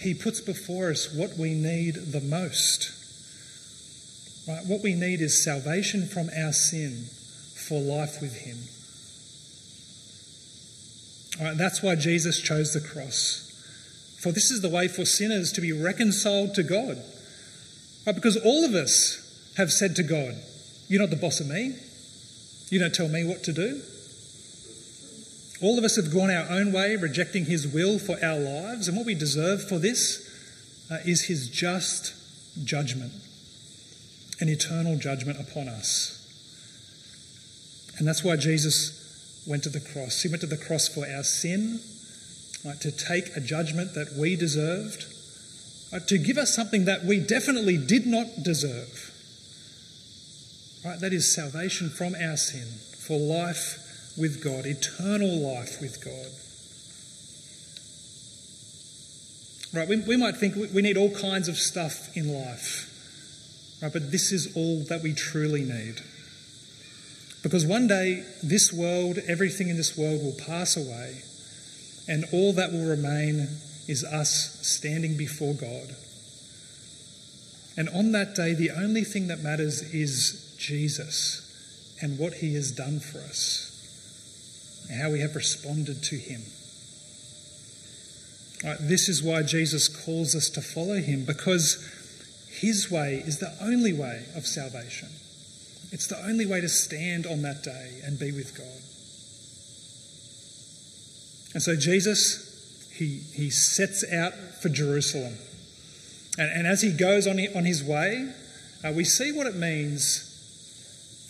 He 0.00 0.14
puts 0.14 0.40
before 0.40 0.90
us 0.90 1.12
what 1.12 1.36
we 1.36 1.54
need 1.54 1.94
the 2.12 2.20
most. 2.20 2.95
Right? 4.48 4.64
What 4.66 4.82
we 4.82 4.94
need 4.94 5.20
is 5.20 5.42
salvation 5.42 6.06
from 6.06 6.30
our 6.36 6.52
sin 6.52 7.06
for 7.54 7.80
life 7.80 8.20
with 8.20 8.36
Him. 8.36 8.58
Right, 11.44 11.58
that's 11.58 11.82
why 11.82 11.96
Jesus 11.96 12.40
chose 12.40 12.72
the 12.72 12.80
cross. 12.80 13.42
For 14.20 14.32
this 14.32 14.50
is 14.50 14.62
the 14.62 14.68
way 14.68 14.88
for 14.88 15.04
sinners 15.04 15.52
to 15.52 15.60
be 15.60 15.72
reconciled 15.72 16.54
to 16.54 16.62
God. 16.62 17.02
Right, 18.06 18.14
because 18.14 18.36
all 18.36 18.64
of 18.64 18.74
us 18.74 19.52
have 19.56 19.72
said 19.72 19.96
to 19.96 20.02
God, 20.02 20.36
You're 20.88 21.00
not 21.00 21.10
the 21.10 21.16
boss 21.16 21.40
of 21.40 21.48
me. 21.48 21.74
You 22.70 22.78
don't 22.78 22.94
tell 22.94 23.08
me 23.08 23.24
what 23.24 23.42
to 23.44 23.52
do. 23.52 23.82
All 25.60 25.78
of 25.78 25.84
us 25.84 25.96
have 25.96 26.12
gone 26.12 26.30
our 26.30 26.50
own 26.50 26.72
way, 26.72 26.96
rejecting 26.96 27.46
His 27.46 27.66
will 27.66 27.98
for 27.98 28.16
our 28.24 28.38
lives, 28.38 28.86
and 28.86 28.96
what 28.96 29.06
we 29.06 29.14
deserve 29.14 29.68
for 29.68 29.78
this 29.78 30.22
uh, 30.90 30.98
is 31.04 31.24
His 31.24 31.48
just 31.48 32.14
judgment 32.64 33.12
an 34.40 34.48
eternal 34.48 34.96
judgment 34.98 35.40
upon 35.40 35.68
us. 35.68 36.12
And 37.98 38.06
that's 38.06 38.22
why 38.22 38.36
Jesus 38.36 39.44
went 39.46 39.62
to 39.62 39.70
the 39.70 39.80
cross. 39.80 40.22
He 40.22 40.28
went 40.28 40.40
to 40.42 40.46
the 40.46 40.56
cross 40.56 40.88
for 40.88 41.06
our 41.06 41.22
sin, 41.22 41.80
right, 42.64 42.80
to 42.80 42.90
take 42.90 43.36
a 43.36 43.40
judgment 43.40 43.94
that 43.94 44.12
we 44.18 44.36
deserved, 44.36 45.06
right, 45.92 46.06
to 46.08 46.18
give 46.18 46.36
us 46.36 46.54
something 46.54 46.84
that 46.84 47.04
we 47.04 47.20
definitely 47.20 47.78
did 47.78 48.06
not 48.06 48.42
deserve. 48.42 49.12
Right, 50.84 51.00
that 51.00 51.12
is 51.12 51.32
salvation 51.32 51.88
from 51.88 52.14
our 52.14 52.36
sin, 52.36 52.66
for 52.98 53.18
life 53.18 54.14
with 54.16 54.42
God, 54.42 54.66
eternal 54.66 55.38
life 55.38 55.80
with 55.80 56.04
God. 56.04 56.30
Right, 59.76 59.88
we, 59.88 59.96
we 59.96 60.16
might 60.16 60.36
think 60.36 60.54
we 60.72 60.82
need 60.82 60.96
all 60.96 61.10
kinds 61.10 61.48
of 61.48 61.56
stuff 61.56 62.16
in 62.16 62.32
life. 62.32 62.92
Right, 63.82 63.92
but 63.92 64.10
this 64.10 64.32
is 64.32 64.56
all 64.56 64.80
that 64.84 65.02
we 65.02 65.12
truly 65.12 65.62
need. 65.62 66.00
Because 67.42 67.66
one 67.66 67.86
day, 67.86 68.24
this 68.42 68.72
world, 68.72 69.18
everything 69.28 69.68
in 69.68 69.76
this 69.76 69.96
world 69.96 70.22
will 70.22 70.32
pass 70.32 70.76
away, 70.76 71.22
and 72.08 72.24
all 72.32 72.52
that 72.54 72.72
will 72.72 72.88
remain 72.88 73.48
is 73.86 74.02
us 74.02 74.58
standing 74.66 75.16
before 75.16 75.54
God. 75.54 75.94
And 77.76 77.88
on 77.90 78.12
that 78.12 78.34
day, 78.34 78.54
the 78.54 78.70
only 78.70 79.04
thing 79.04 79.28
that 79.28 79.42
matters 79.42 79.94
is 79.94 80.56
Jesus 80.58 81.42
and 82.00 82.18
what 82.18 82.34
he 82.34 82.54
has 82.54 82.72
done 82.72 82.98
for 82.98 83.18
us, 83.18 84.86
and 84.90 85.00
how 85.00 85.10
we 85.10 85.20
have 85.20 85.36
responded 85.36 86.02
to 86.04 86.16
him. 86.16 86.42
Right, 88.64 88.78
this 88.80 89.08
is 89.08 89.22
why 89.22 89.42
Jesus 89.42 89.88
calls 89.88 90.34
us 90.34 90.48
to 90.50 90.62
follow 90.62 90.96
him, 90.96 91.24
because 91.24 91.76
his 92.56 92.90
way 92.90 93.22
is 93.26 93.38
the 93.38 93.54
only 93.60 93.92
way 93.92 94.24
of 94.34 94.46
salvation. 94.46 95.08
It's 95.92 96.06
the 96.06 96.18
only 96.26 96.46
way 96.46 96.60
to 96.60 96.68
stand 96.68 97.26
on 97.26 97.42
that 97.42 97.62
day 97.62 98.00
and 98.04 98.18
be 98.18 98.32
with 98.32 98.56
God. 98.56 98.82
And 101.54 101.62
so 101.62 101.76
Jesus, 101.76 102.90
he, 102.92 103.20
he 103.34 103.50
sets 103.50 104.10
out 104.12 104.34
for 104.60 104.68
Jerusalem. 104.68 105.34
And, 106.38 106.50
and 106.50 106.66
as 106.66 106.82
he 106.82 106.92
goes 106.92 107.26
on, 107.26 107.38
on 107.54 107.64
his 107.64 107.84
way, 107.84 108.32
uh, 108.84 108.92
we 108.92 109.04
see 109.04 109.32
what 109.32 109.46
it 109.46 109.54
means 109.54 110.32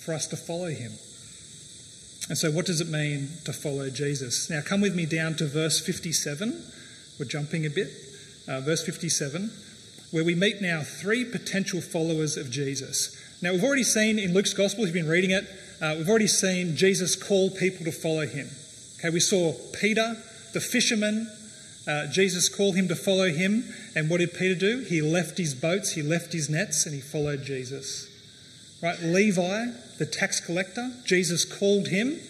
for 0.05 0.15
us 0.15 0.27
to 0.29 0.37
follow 0.37 0.69
him. 0.69 0.93
And 2.29 2.37
so, 2.37 2.51
what 2.51 2.67
does 2.67 2.81
it 2.81 2.89
mean 2.89 3.29
to 3.45 3.53
follow 3.53 3.89
Jesus? 3.89 4.51
Now, 4.51 4.61
come 4.61 4.81
with 4.81 4.97
me 4.97 5.07
down 5.07 5.35
to 5.37 5.47
verse 5.47 5.79
57. 5.79 6.61
We're 7.19 7.27
jumping 7.27 7.67
a 7.67 7.71
bit. 7.71 7.89
Uh, 8.49 8.61
verse 8.61 8.85
57, 8.85 9.51
where 10.11 10.25
we 10.25 10.35
meet 10.35 10.61
now 10.61 10.83
three 10.83 11.25
potential 11.25 11.81
followers 11.81 12.37
of 12.37 12.51
Jesus. 12.51 13.17
Now, 13.43 13.53
we've 13.53 13.65
already 13.65 13.85
seen 13.85 14.19
in 14.19 14.33
Luke's 14.33 14.55
Gospel, 14.55 14.85
if 14.85 14.89
you've 14.89 14.95
been 14.95 15.11
reading 15.11 15.31
it, 15.31 15.45
uh, 15.81 15.95
we've 15.99 16.09
already 16.09 16.27
seen 16.27 16.77
Jesus 16.77 17.17
call 17.17 17.51
people 17.51 17.85
to 17.85 17.93
follow 17.93 18.27
him. 18.27 18.49
Okay, 18.99 19.11
we 19.11 19.21
saw 19.21 19.53
Peter, 19.79 20.17
the 20.55 20.61
fisherman. 20.61 21.31
Uh, 21.87 22.07
Jesus 22.07 22.49
called 22.49 22.77
him 22.77 22.89
to 22.89 22.97
follow 22.97 23.29
him. 23.29 23.65
And 23.95 24.09
what 24.09 24.19
did 24.19 24.33
Peter 24.33 24.55
do? 24.55 24.81
He 24.81 25.03
left 25.03 25.39
his 25.39 25.55
boats, 25.55 25.93
he 25.93 26.03
left 26.03 26.33
his 26.33 26.49
nets, 26.49 26.87
and 26.87 26.95
he 26.95 27.01
followed 27.01 27.45
Jesus. 27.45 28.09
Right? 28.83 28.99
Levi, 29.01 29.67
the 29.99 30.07
tax 30.07 30.41
collector, 30.41 30.93
Jesus 31.05 31.45
called 31.45 31.89
him 31.89 32.21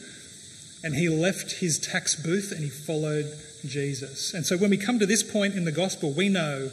and 0.87 0.95
he 0.95 1.09
left 1.09 1.53
his 1.53 1.79
tax 1.79 2.15
booth 2.15 2.53
and 2.53 2.63
he 2.63 2.71
followed 2.71 3.27
Jesus. 3.67 4.33
And 4.35 4.47
so 4.47 4.57
when 4.57 4.71
we 4.71 4.77
come 4.77 5.01
to 5.01 5.07
this 5.07 5.23
point 5.23 5.55
in 5.55 5.65
the 5.65 5.73
gospel, 5.73 6.13
we 6.13 6.29
know 6.29 6.71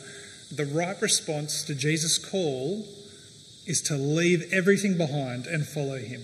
the 0.55 0.65
right 0.65 0.99
response 1.01 1.63
to 1.63 1.75
Jesus' 1.75 2.17
call 2.17 2.85
is 3.65 3.81
to 3.83 3.95
leave 3.95 4.51
everything 4.51 4.97
behind 4.97 5.47
and 5.47 5.65
follow 5.65 5.97
him. 5.97 6.23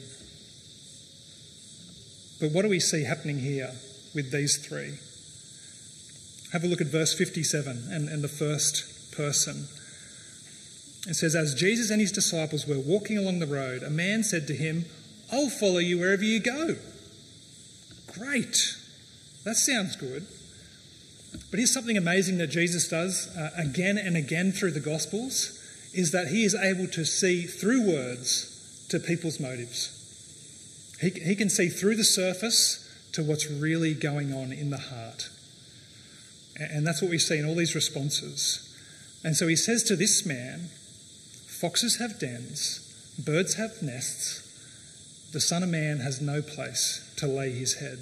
But 2.40 2.52
what 2.52 2.62
do 2.62 2.70
we 2.70 2.80
see 2.80 3.04
happening 3.04 3.40
here 3.40 3.72
with 4.14 4.32
these 4.32 4.58
three? 4.58 5.00
Have 6.52 6.64
a 6.64 6.68
look 6.68 6.82
at 6.82 6.88
verse 6.88 7.14
57 7.14 7.88
and, 7.92 8.10
and 8.10 8.24
the 8.24 8.28
first 8.28 9.16
person. 9.16 9.68
It 11.08 11.16
says, 11.16 11.36
As 11.36 11.54
Jesus 11.54 11.90
and 11.90 12.02
his 12.02 12.12
disciples 12.12 12.68
were 12.68 12.80
walking 12.80 13.18
along 13.18 13.40
the 13.40 13.48
road, 13.48 13.84
a 13.84 13.90
man 13.90 14.24
said 14.24 14.48
to 14.48 14.56
him, 14.56 14.86
I'll 15.32 15.50
follow 15.50 15.78
you 15.78 16.00
wherever 16.00 16.24
you 16.24 16.40
go. 16.40 16.76
Great. 18.14 18.76
That 19.44 19.56
sounds 19.56 19.96
good. 19.96 20.26
But 21.32 21.58
here's 21.58 21.74
something 21.74 21.98
amazing 21.98 22.38
that 22.40 22.48
Jesus 22.48 22.88
does 22.88 23.36
uh, 23.36 23.52
again 23.56 23.98
and 23.98 24.16
again 24.16 24.52
through 24.52 24.72
the 24.72 24.80
Gospels 24.80 25.56
is 25.94 26.12
that 26.12 26.28
he 26.28 26.44
is 26.44 26.56
able 26.56 26.88
to 26.88 27.04
see 27.06 27.44
through 27.44 27.88
words 27.88 28.86
to 28.90 29.00
people's 29.00 29.40
motives. 29.40 29.96
He, 31.02 31.10
he 31.10 31.36
can 31.36 31.50
see 31.50 31.70
through 31.70 31.96
the 31.96 32.04
surface 32.04 32.86
to 33.14 33.24
what's 33.24 33.50
really 33.50 33.94
going 33.94 34.34
on 34.34 34.52
in 34.52 34.70
the 34.70 34.78
heart. 34.78 35.30
And 36.60 36.86
that's 36.86 37.02
what 37.02 37.10
we 37.10 37.18
see 37.18 37.38
in 37.38 37.46
all 37.46 37.56
these 37.56 37.76
responses. 37.76 38.66
And 39.24 39.36
so 39.36 39.48
he 39.48 39.56
says 39.56 39.84
to 39.84 39.96
this 39.96 40.26
man, 40.26 40.70
Foxes 41.48 41.98
have 41.98 42.20
dens, 42.20 43.14
birds 43.24 43.56
have 43.56 43.82
nests. 43.82 44.46
The 45.32 45.40
Son 45.40 45.64
of 45.64 45.70
Man 45.70 46.00
has 46.00 46.22
no 46.22 46.42
place 46.42 47.14
to 47.18 47.28
lay 47.28 47.52
his 47.52 47.76
head. 47.76 48.00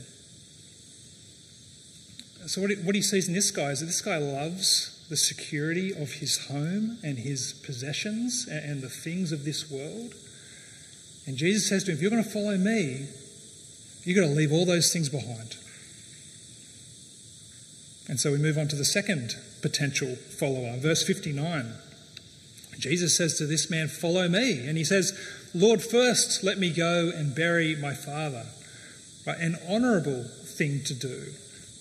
So, 2.47 2.61
what 2.61 2.69
he, 2.69 2.77
what 2.77 2.95
he 2.95 3.01
sees 3.01 3.27
in 3.27 3.33
this 3.33 3.51
guy 3.51 3.71
is 3.71 3.81
that 3.81 3.87
this 3.87 4.01
guy 4.01 4.17
loves 4.17 5.05
the 5.09 5.17
security 5.17 5.91
of 5.91 6.13
his 6.13 6.47
home 6.47 6.97
and 7.03 7.17
his 7.17 7.53
possessions 7.53 8.47
and 8.47 8.81
the 8.81 8.89
things 8.89 9.31
of 9.31 9.43
this 9.43 9.69
world. 9.69 10.13
And 11.25 11.35
Jesus 11.35 11.67
says 11.67 11.83
to 11.83 11.91
him, 11.91 11.97
If 11.97 12.01
you're 12.01 12.11
going 12.11 12.23
to 12.23 12.29
follow 12.29 12.57
me, 12.57 13.07
you've 14.03 14.17
got 14.17 14.27
to 14.27 14.33
leave 14.33 14.53
all 14.53 14.65
those 14.65 14.93
things 14.93 15.09
behind. 15.09 15.57
And 18.07 18.17
so 18.17 18.31
we 18.31 18.37
move 18.37 18.57
on 18.57 18.69
to 18.69 18.77
the 18.77 18.85
second 18.85 19.35
potential 19.61 20.15
follower, 20.15 20.77
verse 20.77 21.05
59. 21.05 21.73
Jesus 22.79 23.17
says 23.17 23.37
to 23.39 23.45
this 23.45 23.69
man, 23.69 23.89
Follow 23.89 24.29
me. 24.29 24.65
And 24.65 24.77
he 24.77 24.85
says, 24.85 25.19
Lord, 25.53 25.81
first 25.81 26.43
let 26.45 26.57
me 26.57 26.69
go 26.69 27.11
and 27.13 27.35
bury 27.35 27.75
my 27.75 27.93
father. 27.93 28.45
Right? 29.25 29.37
An 29.39 29.57
honourable 29.69 30.23
thing 30.23 30.83
to 30.85 30.93
do. 30.93 31.33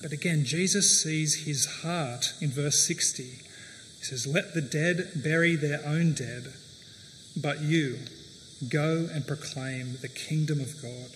But 0.02 0.12
again, 0.12 0.44
Jesus 0.44 1.02
sees 1.02 1.46
his 1.46 1.82
heart 1.82 2.34
in 2.40 2.50
verse 2.50 2.78
60. 2.86 3.22
He 3.22 4.04
says, 4.04 4.26
Let 4.26 4.54
the 4.54 4.60
dead 4.60 5.10
bury 5.16 5.56
their 5.56 5.80
own 5.86 6.12
dead, 6.12 6.52
but 7.36 7.60
you 7.60 7.98
go 8.68 9.08
and 9.12 9.26
proclaim 9.26 9.96
the 10.00 10.08
kingdom 10.08 10.60
of 10.60 10.80
God. 10.82 11.10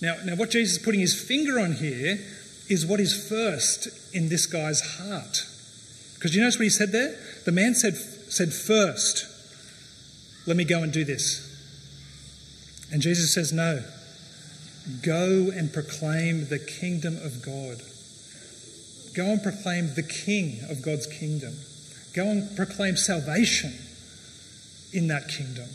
Now, 0.00 0.16
now 0.24 0.36
what 0.36 0.50
Jesus 0.50 0.78
is 0.78 0.84
putting 0.84 1.00
his 1.00 1.20
finger 1.20 1.58
on 1.58 1.72
here 1.72 2.18
is 2.68 2.84
what 2.84 3.00
is 3.00 3.28
first 3.28 3.88
in 4.14 4.28
this 4.28 4.46
guy's 4.46 4.98
heart. 4.98 5.46
Because 6.14 6.34
you 6.34 6.40
notice 6.40 6.58
what 6.58 6.64
he 6.64 6.70
said 6.70 6.92
there? 6.92 7.18
The 7.44 7.52
man 7.52 7.74
said, 7.74 7.94
said 7.96 8.52
first, 8.52 9.26
let 10.46 10.56
me 10.56 10.64
go 10.64 10.82
and 10.82 10.92
do 10.92 11.04
this. 11.04 11.42
And 12.92 13.02
Jesus 13.02 13.32
says, 13.32 13.52
no. 13.52 13.82
Go 15.02 15.50
and 15.54 15.72
proclaim 15.72 16.46
the 16.46 16.58
kingdom 16.58 17.16
of 17.16 17.42
God. 17.42 17.82
Go 19.14 19.32
and 19.32 19.42
proclaim 19.42 19.94
the 19.94 20.02
king 20.02 20.60
of 20.70 20.82
God's 20.82 21.06
kingdom. 21.06 21.54
Go 22.14 22.28
and 22.28 22.56
proclaim 22.56 22.96
salvation 22.96 23.72
in 24.92 25.08
that 25.08 25.28
kingdom. 25.28 25.68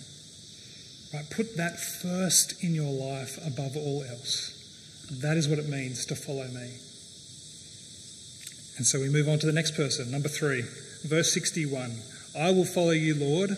Right? 1.14 1.30
Put 1.30 1.58
that 1.58 1.80
first 1.80 2.64
in 2.64 2.74
your 2.74 2.92
life 2.92 3.38
above 3.46 3.76
all 3.76 4.04
else. 4.08 4.58
That 5.22 5.36
is 5.36 5.50
what 5.50 5.60
it 5.60 5.68
means 5.68 6.06
to 6.06 6.16
follow 6.16 6.48
me. 6.48 6.72
And 8.78 8.88
so 8.88 9.00
we 9.00 9.10
move 9.10 9.28
on 9.28 9.40
to 9.40 9.46
the 9.46 9.52
next 9.52 9.76
person, 9.76 10.10
number 10.10 10.30
three. 10.30 10.64
Verse 11.04 11.34
61 11.34 12.00
I 12.40 12.52
will 12.52 12.66
follow 12.66 12.92
you, 12.92 13.16
Lord, 13.16 13.50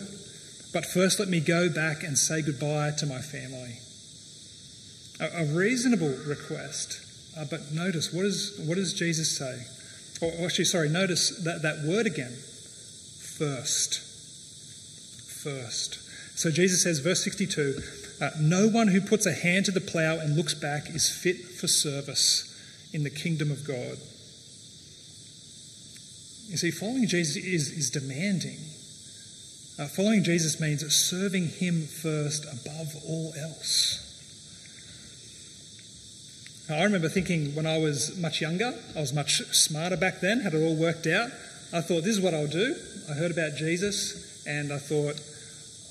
but 0.72 0.84
first 0.84 1.20
let 1.20 1.28
me 1.28 1.38
go 1.38 1.68
back 1.68 2.02
and 2.02 2.18
say 2.18 2.42
goodbye 2.42 2.90
to 2.98 3.06
my 3.06 3.20
family. 3.20 3.78
A, 5.20 5.42
a 5.42 5.44
reasonable 5.46 6.14
request, 6.26 7.00
uh, 7.38 7.44
but 7.50 7.72
notice 7.72 8.12
what, 8.12 8.24
is, 8.24 8.60
what 8.66 8.76
does 8.76 8.92
Jesus 8.92 9.36
say? 9.36 9.64
Or, 10.20 10.46
actually, 10.46 10.64
sorry, 10.64 10.88
notice 10.88 11.30
that, 11.44 11.62
that 11.62 11.84
word 11.84 12.06
again 12.06 12.32
first. 12.32 14.00
First. 15.42 15.98
So 16.38 16.50
Jesus 16.50 16.82
says, 16.82 17.00
verse 17.00 17.22
62 17.22 17.80
uh, 18.20 18.30
No 18.40 18.68
one 18.68 18.88
who 18.88 19.00
puts 19.00 19.26
a 19.26 19.32
hand 19.32 19.66
to 19.66 19.70
the 19.70 19.80
plough 19.80 20.18
and 20.18 20.36
looks 20.36 20.54
back 20.54 20.90
is 20.90 21.10
fit 21.10 21.36
for 21.36 21.68
service 21.68 22.50
in 22.92 23.02
the 23.02 23.10
kingdom 23.10 23.50
of 23.50 23.66
God. 23.66 23.98
You 26.48 26.56
see, 26.56 26.70
following 26.70 27.06
Jesus 27.06 27.36
is, 27.36 27.70
is 27.70 27.90
demanding. 27.90 28.58
Uh, 29.78 29.88
following 29.88 30.22
Jesus 30.22 30.60
means 30.60 30.84
serving 30.94 31.48
Him 31.48 31.82
first 31.82 32.44
above 32.44 32.94
all 33.06 33.34
else. 33.36 34.13
Now, 36.68 36.76
I 36.76 36.84
remember 36.84 37.10
thinking 37.10 37.54
when 37.54 37.66
I 37.66 37.76
was 37.76 38.16
much 38.18 38.40
younger, 38.40 38.72
I 38.96 39.00
was 39.00 39.12
much 39.12 39.42
smarter 39.52 39.98
back 39.98 40.20
then, 40.20 40.40
had 40.40 40.54
it 40.54 40.64
all 40.64 40.74
worked 40.74 41.06
out. 41.06 41.28
I 41.74 41.82
thought, 41.82 42.04
this 42.04 42.16
is 42.16 42.20
what 42.22 42.32
I'll 42.32 42.46
do. 42.46 42.74
I 43.10 43.12
heard 43.12 43.30
about 43.30 43.54
Jesus 43.54 44.42
and 44.46 44.72
I 44.72 44.78
thought, 44.78 45.20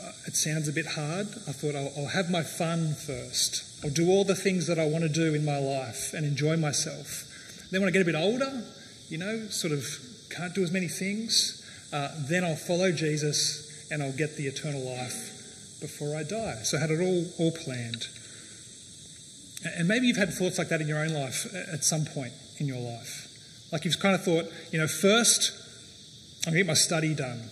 uh, 0.03 0.12
it 0.25 0.36
sounds 0.36 0.67
a 0.67 0.73
bit 0.73 0.88
hard. 0.88 1.27
I 1.47 1.51
thought, 1.51 1.75
I'll, 1.75 1.91
I'll 1.95 2.09
have 2.09 2.31
my 2.31 2.41
fun 2.41 2.95
first. 2.95 3.83
I'll 3.83 3.91
do 3.91 4.09
all 4.09 4.23
the 4.23 4.36
things 4.36 4.65
that 4.65 4.79
I 4.79 4.88
want 4.88 5.03
to 5.03 5.09
do 5.09 5.36
in 5.36 5.45
my 5.45 5.59
life 5.59 6.13
and 6.13 6.25
enjoy 6.25 6.57
myself. 6.57 7.29
Then, 7.69 7.81
when 7.81 7.88
I 7.88 7.91
get 7.91 8.01
a 8.01 8.05
bit 8.05 8.15
older, 8.15 8.63
you 9.09 9.19
know, 9.19 9.47
sort 9.49 9.73
of 9.73 9.86
can't 10.31 10.55
do 10.55 10.63
as 10.63 10.71
many 10.71 10.88
things, 10.88 11.62
uh, 11.93 12.09
then 12.17 12.43
I'll 12.43 12.55
follow 12.55 12.91
Jesus 12.91 13.88
and 13.91 14.01
I'll 14.01 14.13
get 14.13 14.38
the 14.38 14.47
eternal 14.47 14.81
life 14.81 15.77
before 15.81 16.15
I 16.15 16.23
die. 16.23 16.62
So 16.63 16.77
I 16.77 16.81
had 16.81 16.89
it 16.89 17.01
all, 17.01 17.25
all 17.38 17.51
planned. 17.51 18.07
And 19.65 19.88
maybe 19.88 20.08
you've 20.08 20.17
had 20.17 20.34
thoughts 20.34 20.58
like 20.58 20.69
that 20.69 20.82
in 20.82 20.88
your 20.88 20.99
own 20.99 21.13
life 21.13 21.45
at 21.71 21.84
some 21.84 22.06
point 22.06 22.34
in 22.60 22.67
your 22.67 22.80
life. 22.80 23.30
Like 23.71 23.86
you've 23.86 23.99
kind 23.99 24.15
of 24.15 24.23
thought, 24.23 24.45
you 24.71 24.80
know, 24.80 24.88
first 24.88 25.52
I'm 26.45 26.52
going 26.52 26.56
to 26.56 26.63
get 26.63 26.67
my 26.67 26.73
study 26.73 27.15
done, 27.15 27.49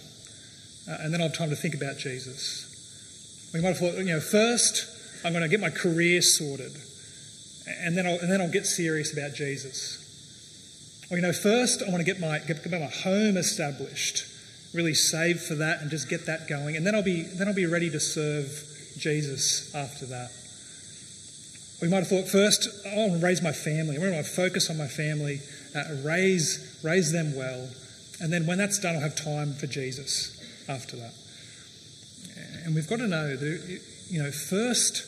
uh, 0.89 0.97
and 0.99 1.13
then 1.13 1.21
I'll 1.21 1.29
have 1.29 1.37
time 1.37 1.49
to 1.49 1.55
think 1.55 1.73
about 1.73 1.97
Jesus. 1.97 3.49
Or 3.53 3.57
you 3.57 3.63
might 3.63 3.69
have 3.69 3.77
thought, 3.77 3.97
you 3.97 4.13
know, 4.13 4.19
first 4.19 4.85
I'm 5.25 5.31
going 5.31 5.43
to 5.43 5.49
get 5.49 5.61
my 5.61 5.69
career 5.69 6.21
sorted, 6.21 6.73
and 7.79 7.97
then 7.97 8.05
I'll, 8.05 8.19
and 8.19 8.29
then 8.29 8.41
I'll 8.41 8.51
get 8.51 8.65
serious 8.65 9.13
about 9.13 9.33
Jesus. 9.33 11.07
Or, 11.09 11.17
you 11.17 11.23
know, 11.23 11.33
first 11.33 11.81
I 11.81 11.89
want 11.89 12.05
to 12.05 12.05
get 12.05 12.19
my, 12.19 12.39
get, 12.39 12.63
get 12.63 12.71
my 12.71 12.85
home 12.87 13.37
established, 13.37 14.25
really 14.73 14.93
save 14.93 15.41
for 15.41 15.55
that 15.55 15.81
and 15.81 15.89
just 15.89 16.09
get 16.09 16.25
that 16.25 16.47
going, 16.47 16.75
and 16.75 16.85
then 16.85 16.93
I'll 16.93 17.03
be, 17.03 17.23
then 17.23 17.47
I'll 17.47 17.53
be 17.53 17.65
ready 17.65 17.89
to 17.89 17.99
serve 17.99 18.47
Jesus 18.97 19.73
after 19.73 20.05
that. 20.07 20.31
We 21.81 21.89
might 21.89 21.97
have 21.97 22.09
thought 22.09 22.27
first, 22.27 22.69
I 22.85 22.95
want 22.95 23.13
to 23.13 23.25
raise 23.25 23.41
my 23.41 23.51
family. 23.51 23.97
I 23.97 23.99
want 23.99 24.13
to 24.13 24.23
focus 24.23 24.69
on 24.69 24.77
my 24.77 24.87
family, 24.87 25.41
uh, 25.75 25.83
raise, 26.03 26.79
raise 26.83 27.11
them 27.11 27.35
well. 27.35 27.67
And 28.19 28.31
then 28.31 28.45
when 28.45 28.59
that's 28.59 28.77
done, 28.77 28.95
I'll 28.95 29.01
have 29.01 29.15
time 29.15 29.53
for 29.53 29.65
Jesus 29.65 30.39
after 30.69 30.95
that. 30.97 31.13
And 32.63 32.75
we've 32.75 32.87
got 32.87 32.99
to 32.99 33.07
know 33.07 33.35
that, 33.35 33.81
you 34.09 34.21
know, 34.21 34.29
first 34.29 35.03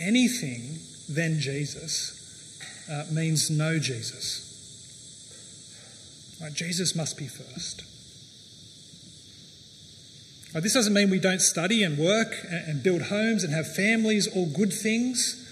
anything, 0.00 0.78
then 1.08 1.40
Jesus 1.40 2.60
uh, 2.88 3.04
means 3.12 3.50
no 3.50 3.80
Jesus. 3.80 4.44
Right, 6.40 6.54
Jesus 6.54 6.94
must 6.94 7.18
be 7.18 7.26
first. 7.26 7.82
Right, 10.54 10.62
this 10.62 10.74
doesn't 10.74 10.94
mean 10.94 11.10
we 11.10 11.18
don't 11.18 11.40
study 11.40 11.82
and 11.82 11.98
work 11.98 12.32
and 12.48 12.82
build 12.82 13.02
homes 13.02 13.42
and 13.42 13.52
have 13.52 13.74
families, 13.74 14.28
all 14.36 14.46
good 14.46 14.72
things. 14.72 15.42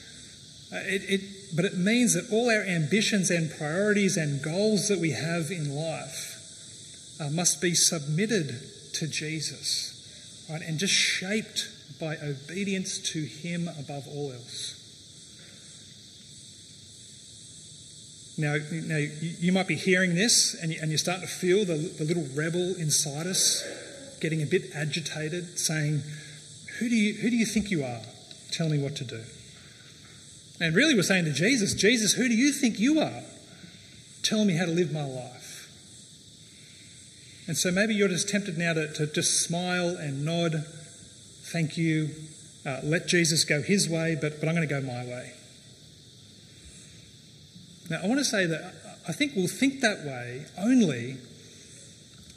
Uh, 0.74 0.78
it, 0.86 1.02
it, 1.08 1.20
but 1.54 1.64
it 1.64 1.76
means 1.76 2.14
that 2.14 2.28
all 2.32 2.50
our 2.50 2.64
ambitions 2.64 3.30
and 3.30 3.48
priorities 3.56 4.16
and 4.16 4.42
goals 4.42 4.88
that 4.88 4.98
we 4.98 5.12
have 5.12 5.52
in 5.52 5.72
life 5.72 7.16
uh, 7.20 7.30
must 7.30 7.62
be 7.62 7.74
submitted 7.74 8.60
to 8.94 9.06
Jesus, 9.06 10.46
right, 10.50 10.62
and 10.62 10.78
just 10.80 10.92
shaped 10.92 11.68
by 12.00 12.16
obedience 12.16 12.98
to 12.98 13.22
Him 13.22 13.68
above 13.78 14.08
all 14.08 14.32
else. 14.32 14.80
Now, 18.36 18.56
now 18.72 18.96
you 19.20 19.52
might 19.52 19.68
be 19.68 19.76
hearing 19.76 20.16
this 20.16 20.54
and 20.60 20.72
you, 20.72 20.78
and 20.82 20.90
you 20.90 20.98
start 20.98 21.20
to 21.20 21.28
feel 21.28 21.64
the, 21.64 21.76
the 21.76 22.04
little 22.04 22.26
rebel 22.34 22.74
inside 22.76 23.28
us 23.28 23.62
getting 24.20 24.42
a 24.42 24.46
bit 24.46 24.74
agitated, 24.74 25.56
saying, 25.56 26.02
who 26.78 26.88
do, 26.88 26.96
you, 26.96 27.14
who 27.14 27.30
do 27.30 27.36
you 27.36 27.46
think 27.46 27.70
you 27.70 27.84
are? 27.84 28.00
Tell 28.50 28.68
me 28.68 28.78
what 28.78 28.96
to 28.96 29.04
do. 29.04 29.20
And 30.64 30.74
really, 30.74 30.94
we're 30.94 31.02
saying 31.02 31.26
to 31.26 31.32
Jesus, 31.32 31.74
Jesus, 31.74 32.14
who 32.14 32.26
do 32.26 32.34
you 32.34 32.50
think 32.50 32.80
you 32.80 32.98
are? 32.98 33.22
Tell 34.22 34.46
me 34.46 34.56
how 34.56 34.64
to 34.64 34.70
live 34.70 34.94
my 34.94 35.04
life. 35.04 35.70
And 37.46 37.54
so 37.54 37.70
maybe 37.70 37.94
you're 37.94 38.08
just 38.08 38.30
tempted 38.30 38.56
now 38.56 38.72
to, 38.72 38.90
to 38.94 39.06
just 39.06 39.42
smile 39.42 39.88
and 39.88 40.24
nod, 40.24 40.64
thank 41.42 41.76
you, 41.76 42.08
uh, 42.64 42.80
let 42.82 43.06
Jesus 43.06 43.44
go 43.44 43.60
his 43.60 43.90
way, 43.90 44.16
but, 44.18 44.40
but 44.40 44.48
I'm 44.48 44.54
going 44.54 44.66
to 44.66 44.74
go 44.74 44.80
my 44.80 45.04
way. 45.04 45.34
Now, 47.90 48.00
I 48.02 48.06
want 48.06 48.20
to 48.20 48.24
say 48.24 48.46
that 48.46 48.74
I 49.06 49.12
think 49.12 49.32
we'll 49.36 49.48
think 49.48 49.82
that 49.82 50.06
way 50.06 50.46
only 50.56 51.18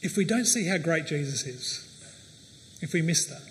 if 0.02 0.18
we 0.18 0.26
don't 0.26 0.44
see 0.44 0.68
how 0.68 0.78
great 0.78 1.06
Jesus 1.06 1.46
is, 1.46 2.78
if 2.82 2.92
we 2.92 3.02
miss 3.02 3.26
that. 3.28 3.44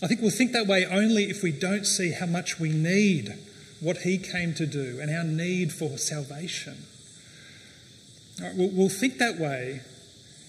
I 0.00 0.06
think 0.06 0.20
we'll 0.20 0.30
think 0.30 0.52
that 0.52 0.68
way 0.68 0.86
only 0.86 1.24
if 1.24 1.42
we 1.42 1.50
don't 1.50 1.84
see 1.84 2.12
how 2.12 2.26
much 2.26 2.60
we 2.60 2.68
need 2.68 3.36
what 3.80 3.98
he 3.98 4.18
came 4.18 4.54
to 4.54 4.66
do 4.66 4.98
and 5.00 5.10
our 5.10 5.24
need 5.24 5.72
for 5.72 5.98
salvation. 5.98 6.84
Right, 8.40 8.54
we'll, 8.54 8.70
we'll 8.70 8.88
think 8.88 9.18
that 9.18 9.38
way 9.38 9.82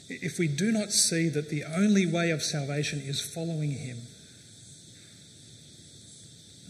if 0.10 0.40
we 0.40 0.48
do 0.48 0.72
not 0.72 0.92
see 0.92 1.30
that 1.30 1.50
the 1.50 1.64
only 1.64 2.06
way 2.06 2.32
of 2.32 2.42
salvation 2.42 3.00
is 3.00 3.22
following 3.22 3.72
him. 3.72 4.00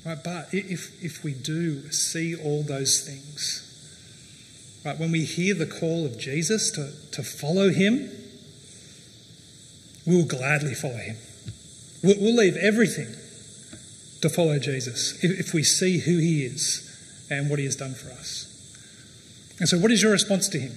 Right, 0.06 0.22
but 0.24 0.54
if, 0.54 1.04
if 1.04 1.24
we 1.24 1.34
do 1.34 1.91
see 1.91 2.36
all 2.36 2.63
those 2.63 3.02
things, 3.02 3.65
right, 4.86 4.98
when 4.98 5.12
we 5.12 5.24
hear 5.24 5.54
the 5.54 5.65
call 5.65 6.06
of 6.06 6.17
Jesus 6.17 6.72
to, 6.72 6.91
to 7.12 7.24
follow 7.24 7.69
him, 7.69 8.10
we'll 10.06 10.26
gladly 10.26 10.74
follow 10.74 10.98
him. 10.98 11.17
We'll, 12.04 12.19
we'll 12.19 12.36
leave 12.36 12.58
everything 12.58 13.15
to 14.21 14.29
follow 14.29 14.60
Jesus 14.60 15.23
if 15.23 15.53
we 15.53 15.63
see 15.63 15.99
who 15.99 16.17
he 16.17 16.43
is 16.43 16.86
and 17.29 17.49
what 17.49 17.60
he 17.60 17.65
has 17.65 17.75
done 17.75 17.93
for 17.93 18.12
us. 18.12 18.45
And 19.60 19.67
so, 19.67 19.77
what 19.77 19.91
is 19.91 20.01
your 20.01 20.12
response 20.12 20.47
to 20.49 20.60
him? 20.60 20.73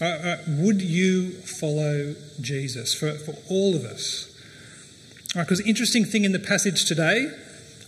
Uh, 0.00 0.04
uh, 0.04 0.36
would 0.48 0.82
you 0.82 1.30
follow 1.30 2.14
Jesus 2.40 2.94
for, 2.94 3.12
for 3.12 3.34
all 3.48 3.74
of 3.74 3.84
us? 3.84 4.32
Because 5.34 5.60
right, 5.60 5.68
interesting 5.68 6.04
thing 6.04 6.24
in 6.24 6.32
the 6.32 6.38
passage 6.38 6.84
today, 6.84 7.30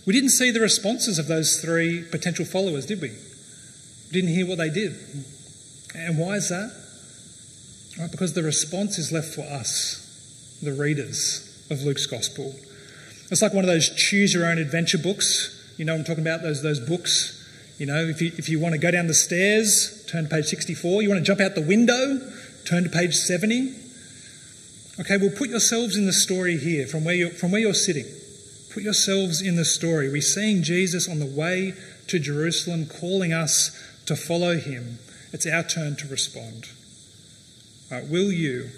we 0.05 0.13
didn't 0.13 0.29
see 0.29 0.51
the 0.51 0.59
responses 0.59 1.19
of 1.19 1.27
those 1.27 1.61
three 1.61 2.03
potential 2.03 2.45
followers, 2.45 2.85
did 2.85 3.01
we? 3.01 3.09
We 3.09 4.11
didn't 4.11 4.29
hear 4.29 4.47
what 4.47 4.57
they 4.57 4.69
did. 4.69 4.95
And 5.95 6.17
why 6.17 6.35
is 6.35 6.49
that? 6.49 6.71
Right, 7.99 8.11
because 8.11 8.33
the 8.33 8.43
response 8.43 8.97
is 8.97 9.11
left 9.11 9.33
for 9.33 9.41
us, 9.41 10.57
the 10.61 10.73
readers 10.73 11.67
of 11.69 11.83
Luke's 11.83 12.05
Gospel. 12.05 12.55
It's 13.31 13.41
like 13.41 13.53
one 13.53 13.63
of 13.63 13.69
those 13.69 13.89
choose 13.89 14.33
your 14.33 14.45
own 14.45 14.57
adventure 14.57 14.97
books. 14.97 15.55
You 15.77 15.85
know 15.85 15.95
I'm 15.95 16.03
talking 16.03 16.23
about? 16.23 16.41
Those, 16.41 16.61
those 16.63 16.79
books. 16.79 17.35
You 17.77 17.85
know, 17.85 18.07
if 18.07 18.21
you, 18.21 18.31
if 18.37 18.49
you 18.49 18.59
want 18.59 18.73
to 18.73 18.79
go 18.79 18.91
down 18.91 19.07
the 19.07 19.13
stairs, 19.13 20.05
turn 20.07 20.23
to 20.25 20.29
page 20.29 20.45
64. 20.45 21.01
You 21.01 21.09
want 21.09 21.19
to 21.19 21.25
jump 21.25 21.39
out 21.39 21.55
the 21.55 21.61
window, 21.61 22.19
turn 22.65 22.83
to 22.83 22.89
page 22.89 23.15
70. 23.15 23.75
Okay, 24.99 25.17
well, 25.17 25.31
put 25.37 25.49
yourselves 25.49 25.95
in 25.95 26.05
the 26.05 26.13
story 26.13 26.57
here 26.57 26.85
from 26.85 27.05
where 27.05 27.15
you're, 27.15 27.29
from 27.29 27.51
where 27.51 27.61
you're 27.61 27.73
sitting. 27.73 28.05
Put 28.73 28.83
yourselves 28.83 29.41
in 29.41 29.55
the 29.55 29.63
story. 29.63 30.11
We're 30.11 30.21
seeing 30.21 30.61
Jesus 30.61 31.07
on 31.07 31.19
the 31.19 31.25
way 31.25 31.73
to 32.07 32.19
Jerusalem 32.19 32.85
calling 32.85 33.31
us 33.31 33.71
to 34.07 34.15
follow 34.15 34.57
him. 34.57 34.99
It's 35.31 35.45
our 35.45 35.63
turn 35.63 35.95
to 35.97 36.07
respond. 36.07 36.67
Right, 37.89 38.07
will 38.07 38.31
you 38.31 38.69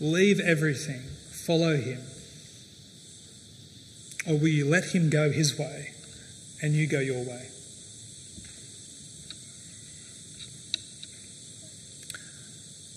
leave 0.00 0.40
everything, 0.40 1.02
follow 1.30 1.76
him? 1.76 2.00
Or 4.26 4.34
will 4.34 4.48
you 4.48 4.66
let 4.66 4.94
him 4.94 5.10
go 5.10 5.30
his 5.30 5.58
way 5.58 5.92
and 6.62 6.74
you 6.74 6.86
go 6.86 7.00
your 7.00 7.24
way? 7.24 7.48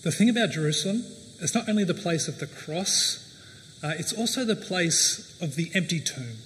The 0.03 0.11
thing 0.11 0.29
about 0.29 0.51
Jerusalem, 0.51 1.05
it's 1.39 1.55
not 1.55 1.69
only 1.69 1.85
the 1.85 1.93
place 1.93 2.27
of 2.27 2.39
the 2.39 2.47
cross, 2.47 3.19
uh, 3.81 3.93
it's 3.97 4.11
also 4.11 4.43
the 4.43 4.55
place 4.55 5.37
of 5.41 5.55
the 5.55 5.71
empty 5.73 6.01
tomb, 6.01 6.37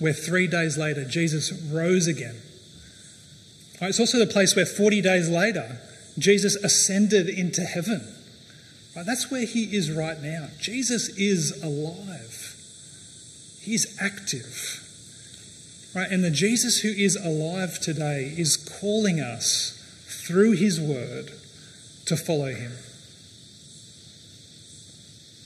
where 0.00 0.12
three 0.12 0.48
days 0.48 0.76
later 0.76 1.04
Jesus 1.04 1.52
rose 1.52 2.08
again. 2.08 2.36
Uh, 3.80 3.86
it's 3.86 4.00
also 4.00 4.18
the 4.18 4.26
place 4.26 4.56
where 4.56 4.66
40 4.66 5.00
days 5.02 5.28
later 5.28 5.80
Jesus 6.18 6.56
ascended 6.56 7.28
into 7.28 7.62
heaven. 7.62 8.12
Right, 8.96 9.06
that's 9.06 9.30
where 9.30 9.46
he 9.46 9.74
is 9.74 9.90
right 9.90 10.20
now. 10.20 10.48
Jesus 10.60 11.08
is 11.10 11.62
alive. 11.62 12.56
He's 13.62 13.96
active. 14.00 14.80
Right? 15.94 16.10
And 16.10 16.24
the 16.24 16.30
Jesus 16.30 16.80
who 16.80 16.88
is 16.88 17.16
alive 17.16 17.78
today 17.80 18.34
is 18.36 18.56
calling 18.56 19.20
us 19.20 19.78
through 20.26 20.52
his 20.52 20.80
word 20.80 21.32
to 22.06 22.16
follow 22.16 22.52
him. 22.52 22.72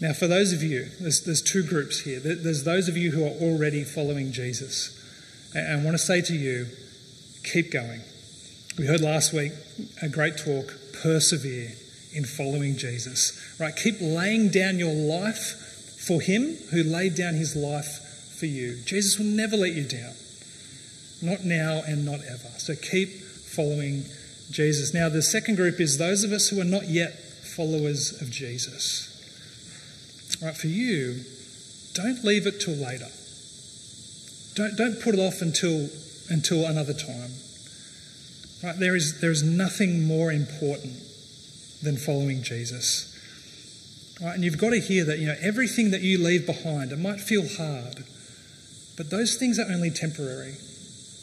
Now, 0.00 0.12
for 0.12 0.26
those 0.26 0.52
of 0.52 0.62
you, 0.62 0.88
there's, 1.00 1.24
there's 1.24 1.42
two 1.42 1.62
groups 1.62 2.00
here. 2.00 2.20
There's 2.20 2.64
those 2.64 2.88
of 2.88 2.96
you 2.96 3.10
who 3.10 3.24
are 3.24 3.36
already 3.40 3.82
following 3.82 4.30
Jesus. 4.30 4.92
And 5.54 5.80
I 5.80 5.84
want 5.84 5.94
to 5.94 6.02
say 6.02 6.20
to 6.22 6.34
you, 6.34 6.66
keep 7.44 7.70
going. 7.70 8.00
We 8.78 8.86
heard 8.86 9.00
last 9.00 9.32
week 9.32 9.52
a 10.02 10.08
great 10.08 10.36
talk 10.36 10.74
persevere 11.02 11.72
in 12.12 12.24
following 12.24 12.76
Jesus. 12.76 13.56
Right? 13.58 13.74
Keep 13.74 13.96
laying 14.00 14.50
down 14.50 14.78
your 14.78 14.94
life 14.94 15.98
for 16.06 16.20
him 16.20 16.56
who 16.72 16.82
laid 16.82 17.14
down 17.14 17.34
his 17.34 17.56
life 17.56 18.05
for 18.38 18.46
you. 18.46 18.76
Jesus 18.84 19.18
will 19.18 19.26
never 19.26 19.56
let 19.56 19.72
you 19.72 19.84
down. 19.84 20.14
Not 21.22 21.44
now 21.44 21.82
and 21.86 22.04
not 22.04 22.20
ever. 22.20 22.48
So 22.58 22.74
keep 22.74 23.08
following 23.10 24.04
Jesus. 24.50 24.92
Now, 24.92 25.08
the 25.08 25.22
second 25.22 25.56
group 25.56 25.80
is 25.80 25.98
those 25.98 26.24
of 26.24 26.32
us 26.32 26.48
who 26.48 26.60
are 26.60 26.64
not 26.64 26.88
yet 26.88 27.18
followers 27.18 28.20
of 28.20 28.30
Jesus. 28.30 29.12
Right, 30.42 30.56
for 30.56 30.66
you, 30.66 31.20
don't 31.94 32.22
leave 32.22 32.46
it 32.46 32.60
till 32.60 32.74
later. 32.74 33.08
Don't, 34.54 34.76
don't 34.76 35.00
put 35.00 35.14
it 35.14 35.20
off 35.20 35.40
until, 35.40 35.88
until 36.28 36.66
another 36.66 36.92
time. 36.92 37.30
Right, 38.62 38.78
there, 38.78 38.94
is, 38.94 39.20
there 39.20 39.30
is 39.30 39.42
nothing 39.42 40.06
more 40.06 40.30
important 40.30 40.94
than 41.82 41.96
following 41.96 42.42
Jesus. 42.42 43.12
Right, 44.20 44.34
and 44.34 44.44
you've 44.44 44.58
got 44.58 44.70
to 44.70 44.80
hear 44.80 45.04
that 45.04 45.18
you 45.18 45.26
know 45.26 45.36
everything 45.40 45.90
that 45.90 46.02
you 46.02 46.18
leave 46.18 46.46
behind, 46.46 46.92
it 46.92 46.98
might 46.98 47.20
feel 47.20 47.46
hard. 47.46 48.04
But 48.96 49.10
those 49.10 49.36
things 49.36 49.58
are 49.58 49.70
only 49.70 49.90
temporary. 49.90 50.54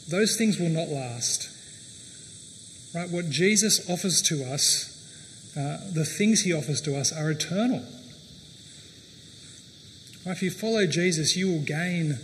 Those 0.08 0.36
things 0.36 0.58
will 0.58 0.68
not 0.68 0.88
last. 0.88 1.50
Right? 2.94 3.10
What 3.10 3.30
Jesus 3.30 3.90
offers 3.90 4.22
to 4.22 4.44
us, 4.44 4.90
uh, 5.56 5.90
the 5.92 6.04
things 6.04 6.42
he 6.42 6.52
offers 6.52 6.80
to 6.82 6.96
us, 6.96 7.12
are 7.12 7.30
eternal. 7.30 7.84
Right? 10.24 10.32
If 10.32 10.42
you 10.42 10.50
follow 10.50 10.86
Jesus, 10.86 11.36
you 11.36 11.50
will 11.50 11.64
gain 11.64 12.18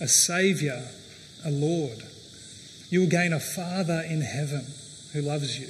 a 0.00 0.06
Saviour, 0.06 0.82
a 1.44 1.50
Lord. 1.50 2.04
You 2.88 3.00
will 3.00 3.08
gain 3.08 3.32
a 3.32 3.40
Father 3.40 4.04
in 4.08 4.20
heaven 4.20 4.66
who 5.12 5.22
loves 5.22 5.58
you. 5.58 5.68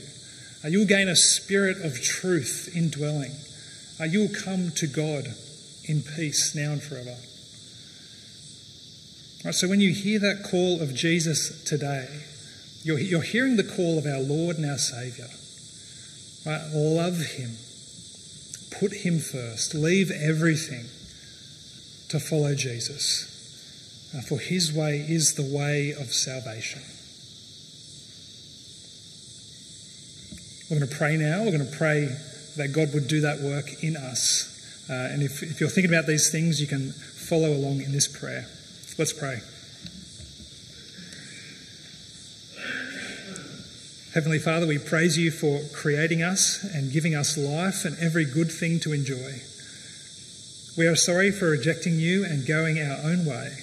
Uh, 0.65 0.69
you 0.69 0.81
will 0.81 0.87
gain 0.87 1.09
a 1.09 1.17
spirit 1.17 1.79
of 1.83 2.03
truth 2.03 2.71
indwelling. 2.75 3.33
Uh, 3.99 4.05
you 4.05 4.21
will 4.21 4.35
come 4.35 4.71
to 4.73 4.87
God 4.87 5.29
in 5.85 6.03
peace 6.03 6.55
now 6.55 6.73
and 6.73 6.83
forever. 6.83 7.17
Right, 9.47 9.55
so 9.55 9.69
when 9.69 9.81
you 9.81 9.93
hear 9.93 10.19
that 10.19 10.43
call 10.43 10.83
of 10.83 10.93
Jesus 10.93 11.63
today, 11.63 12.09
you're, 12.83 12.99
you're 12.99 13.23
hearing 13.23 13.55
the 13.55 13.63
call 13.63 13.97
of 13.97 14.05
our 14.05 14.19
Lord 14.19 14.57
and 14.57 14.67
our 14.67 14.77
Saviour. 14.77 15.29
Right? 16.45 16.69
Love 16.75 17.21
Him. 17.21 17.55
Put 18.81 19.07
Him 19.07 19.21
first. 19.21 19.73
Leave 19.73 20.11
everything 20.11 20.87
to 22.09 22.19
follow 22.19 22.57
Jesus. 22.57 24.11
Uh, 24.13 24.21
for 24.23 24.41
His 24.41 24.73
way 24.73 25.07
is 25.09 25.35
the 25.35 25.57
way 25.57 25.93
of 25.93 26.13
salvation. 26.13 26.83
We're 30.69 30.81
going 30.81 30.91
to 30.91 30.97
pray 30.97 31.17
now. 31.17 31.45
We're 31.45 31.57
going 31.57 31.71
to 31.71 31.77
pray 31.77 32.09
that 32.57 32.73
God 32.73 32.93
would 32.95 33.07
do 33.07 33.21
that 33.21 33.39
work 33.43 33.85
in 33.85 33.97
us. 33.97 34.89
Uh, 34.91 34.93
and 34.93 35.23
if, 35.23 35.45
if 35.45 35.61
you're 35.61 35.71
thinking 35.71 35.95
about 35.95 36.09
these 36.09 36.33
things, 36.33 36.61
you 36.61 36.67
can 36.67 36.91
follow 36.91 37.53
along 37.53 37.83
in 37.83 37.93
this 37.93 38.09
prayer. 38.09 38.49
Let's 38.99 39.13
pray. 39.13 39.41
Heavenly 44.15 44.39
Father, 44.39 44.67
we 44.67 44.79
praise 44.79 45.19
you 45.19 45.31
for 45.31 45.61
creating 45.75 46.23
us 46.23 46.65
and 46.75 46.91
giving 46.91 47.15
us 47.15 47.37
life 47.37 47.85
and 47.85 47.95
every 47.99 48.25
good 48.25 48.51
thing 48.51 48.81
to 48.81 48.95
enjoy. 48.95 49.43
We 50.79 50.87
are 50.87 50.97
sorry 50.97 51.31
for 51.31 51.51
rejecting 51.51 52.01
you 52.01 52.25
and 52.25 52.47
going 52.47 52.79
our 52.79 52.97
own 53.05 53.27
way. 53.27 53.59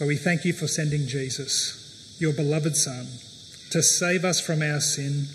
But 0.00 0.08
we 0.08 0.16
thank 0.16 0.44
you 0.44 0.54
for 0.54 0.66
sending 0.66 1.06
Jesus, 1.06 2.16
your 2.18 2.32
beloved 2.32 2.76
Son, 2.76 3.06
to 3.70 3.80
save 3.80 4.24
us 4.24 4.40
from 4.40 4.60
our 4.60 4.80
sin, 4.80 5.26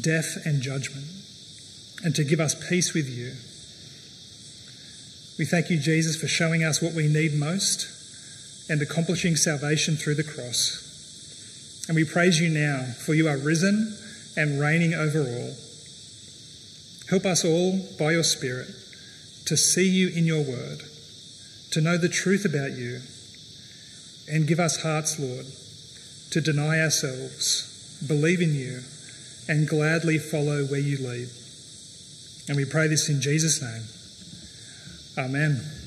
death, 0.00 0.44
and 0.44 0.60
judgment, 0.60 1.06
and 2.02 2.16
to 2.16 2.24
give 2.24 2.40
us 2.40 2.56
peace 2.68 2.94
with 2.94 3.08
you. 3.08 3.34
We 5.38 5.44
thank 5.44 5.70
you, 5.70 5.78
Jesus, 5.78 6.16
for 6.20 6.28
showing 6.28 6.62
us 6.62 6.82
what 6.82 6.94
we 6.94 7.08
need 7.08 7.34
most 7.34 7.88
and 8.68 8.80
accomplishing 8.82 9.36
salvation 9.36 9.96
through 9.96 10.14
the 10.14 10.24
cross. 10.24 11.86
And 11.88 11.96
we 11.96 12.04
praise 12.04 12.40
you 12.40 12.48
now, 12.48 12.84
for 13.04 13.14
you 13.14 13.28
are 13.28 13.36
risen 13.36 13.96
and 14.36 14.60
reigning 14.60 14.94
over 14.94 15.20
all. 15.20 15.54
Help 17.10 17.26
us 17.26 17.44
all, 17.44 17.80
by 17.98 18.12
your 18.12 18.22
Spirit, 18.22 18.68
to 19.46 19.56
see 19.56 19.88
you 19.88 20.08
in 20.08 20.24
your 20.24 20.42
word, 20.42 20.82
to 21.72 21.80
know 21.80 21.98
the 21.98 22.08
truth 22.08 22.44
about 22.44 22.72
you, 22.72 23.00
and 24.30 24.46
give 24.46 24.60
us 24.60 24.82
hearts, 24.82 25.18
Lord, 25.18 25.46
to 26.30 26.40
deny 26.40 26.80
ourselves, 26.80 27.98
believe 28.06 28.40
in 28.40 28.54
you, 28.54 28.80
and 29.48 29.68
gladly 29.68 30.18
follow 30.18 30.64
where 30.64 30.80
you 30.80 30.96
lead. 30.98 31.28
And 32.48 32.56
we 32.56 32.64
pray 32.64 32.86
this 32.86 33.08
in 33.08 33.20
Jesus' 33.20 33.60
name. 33.60 33.82
Amen. 35.18 35.81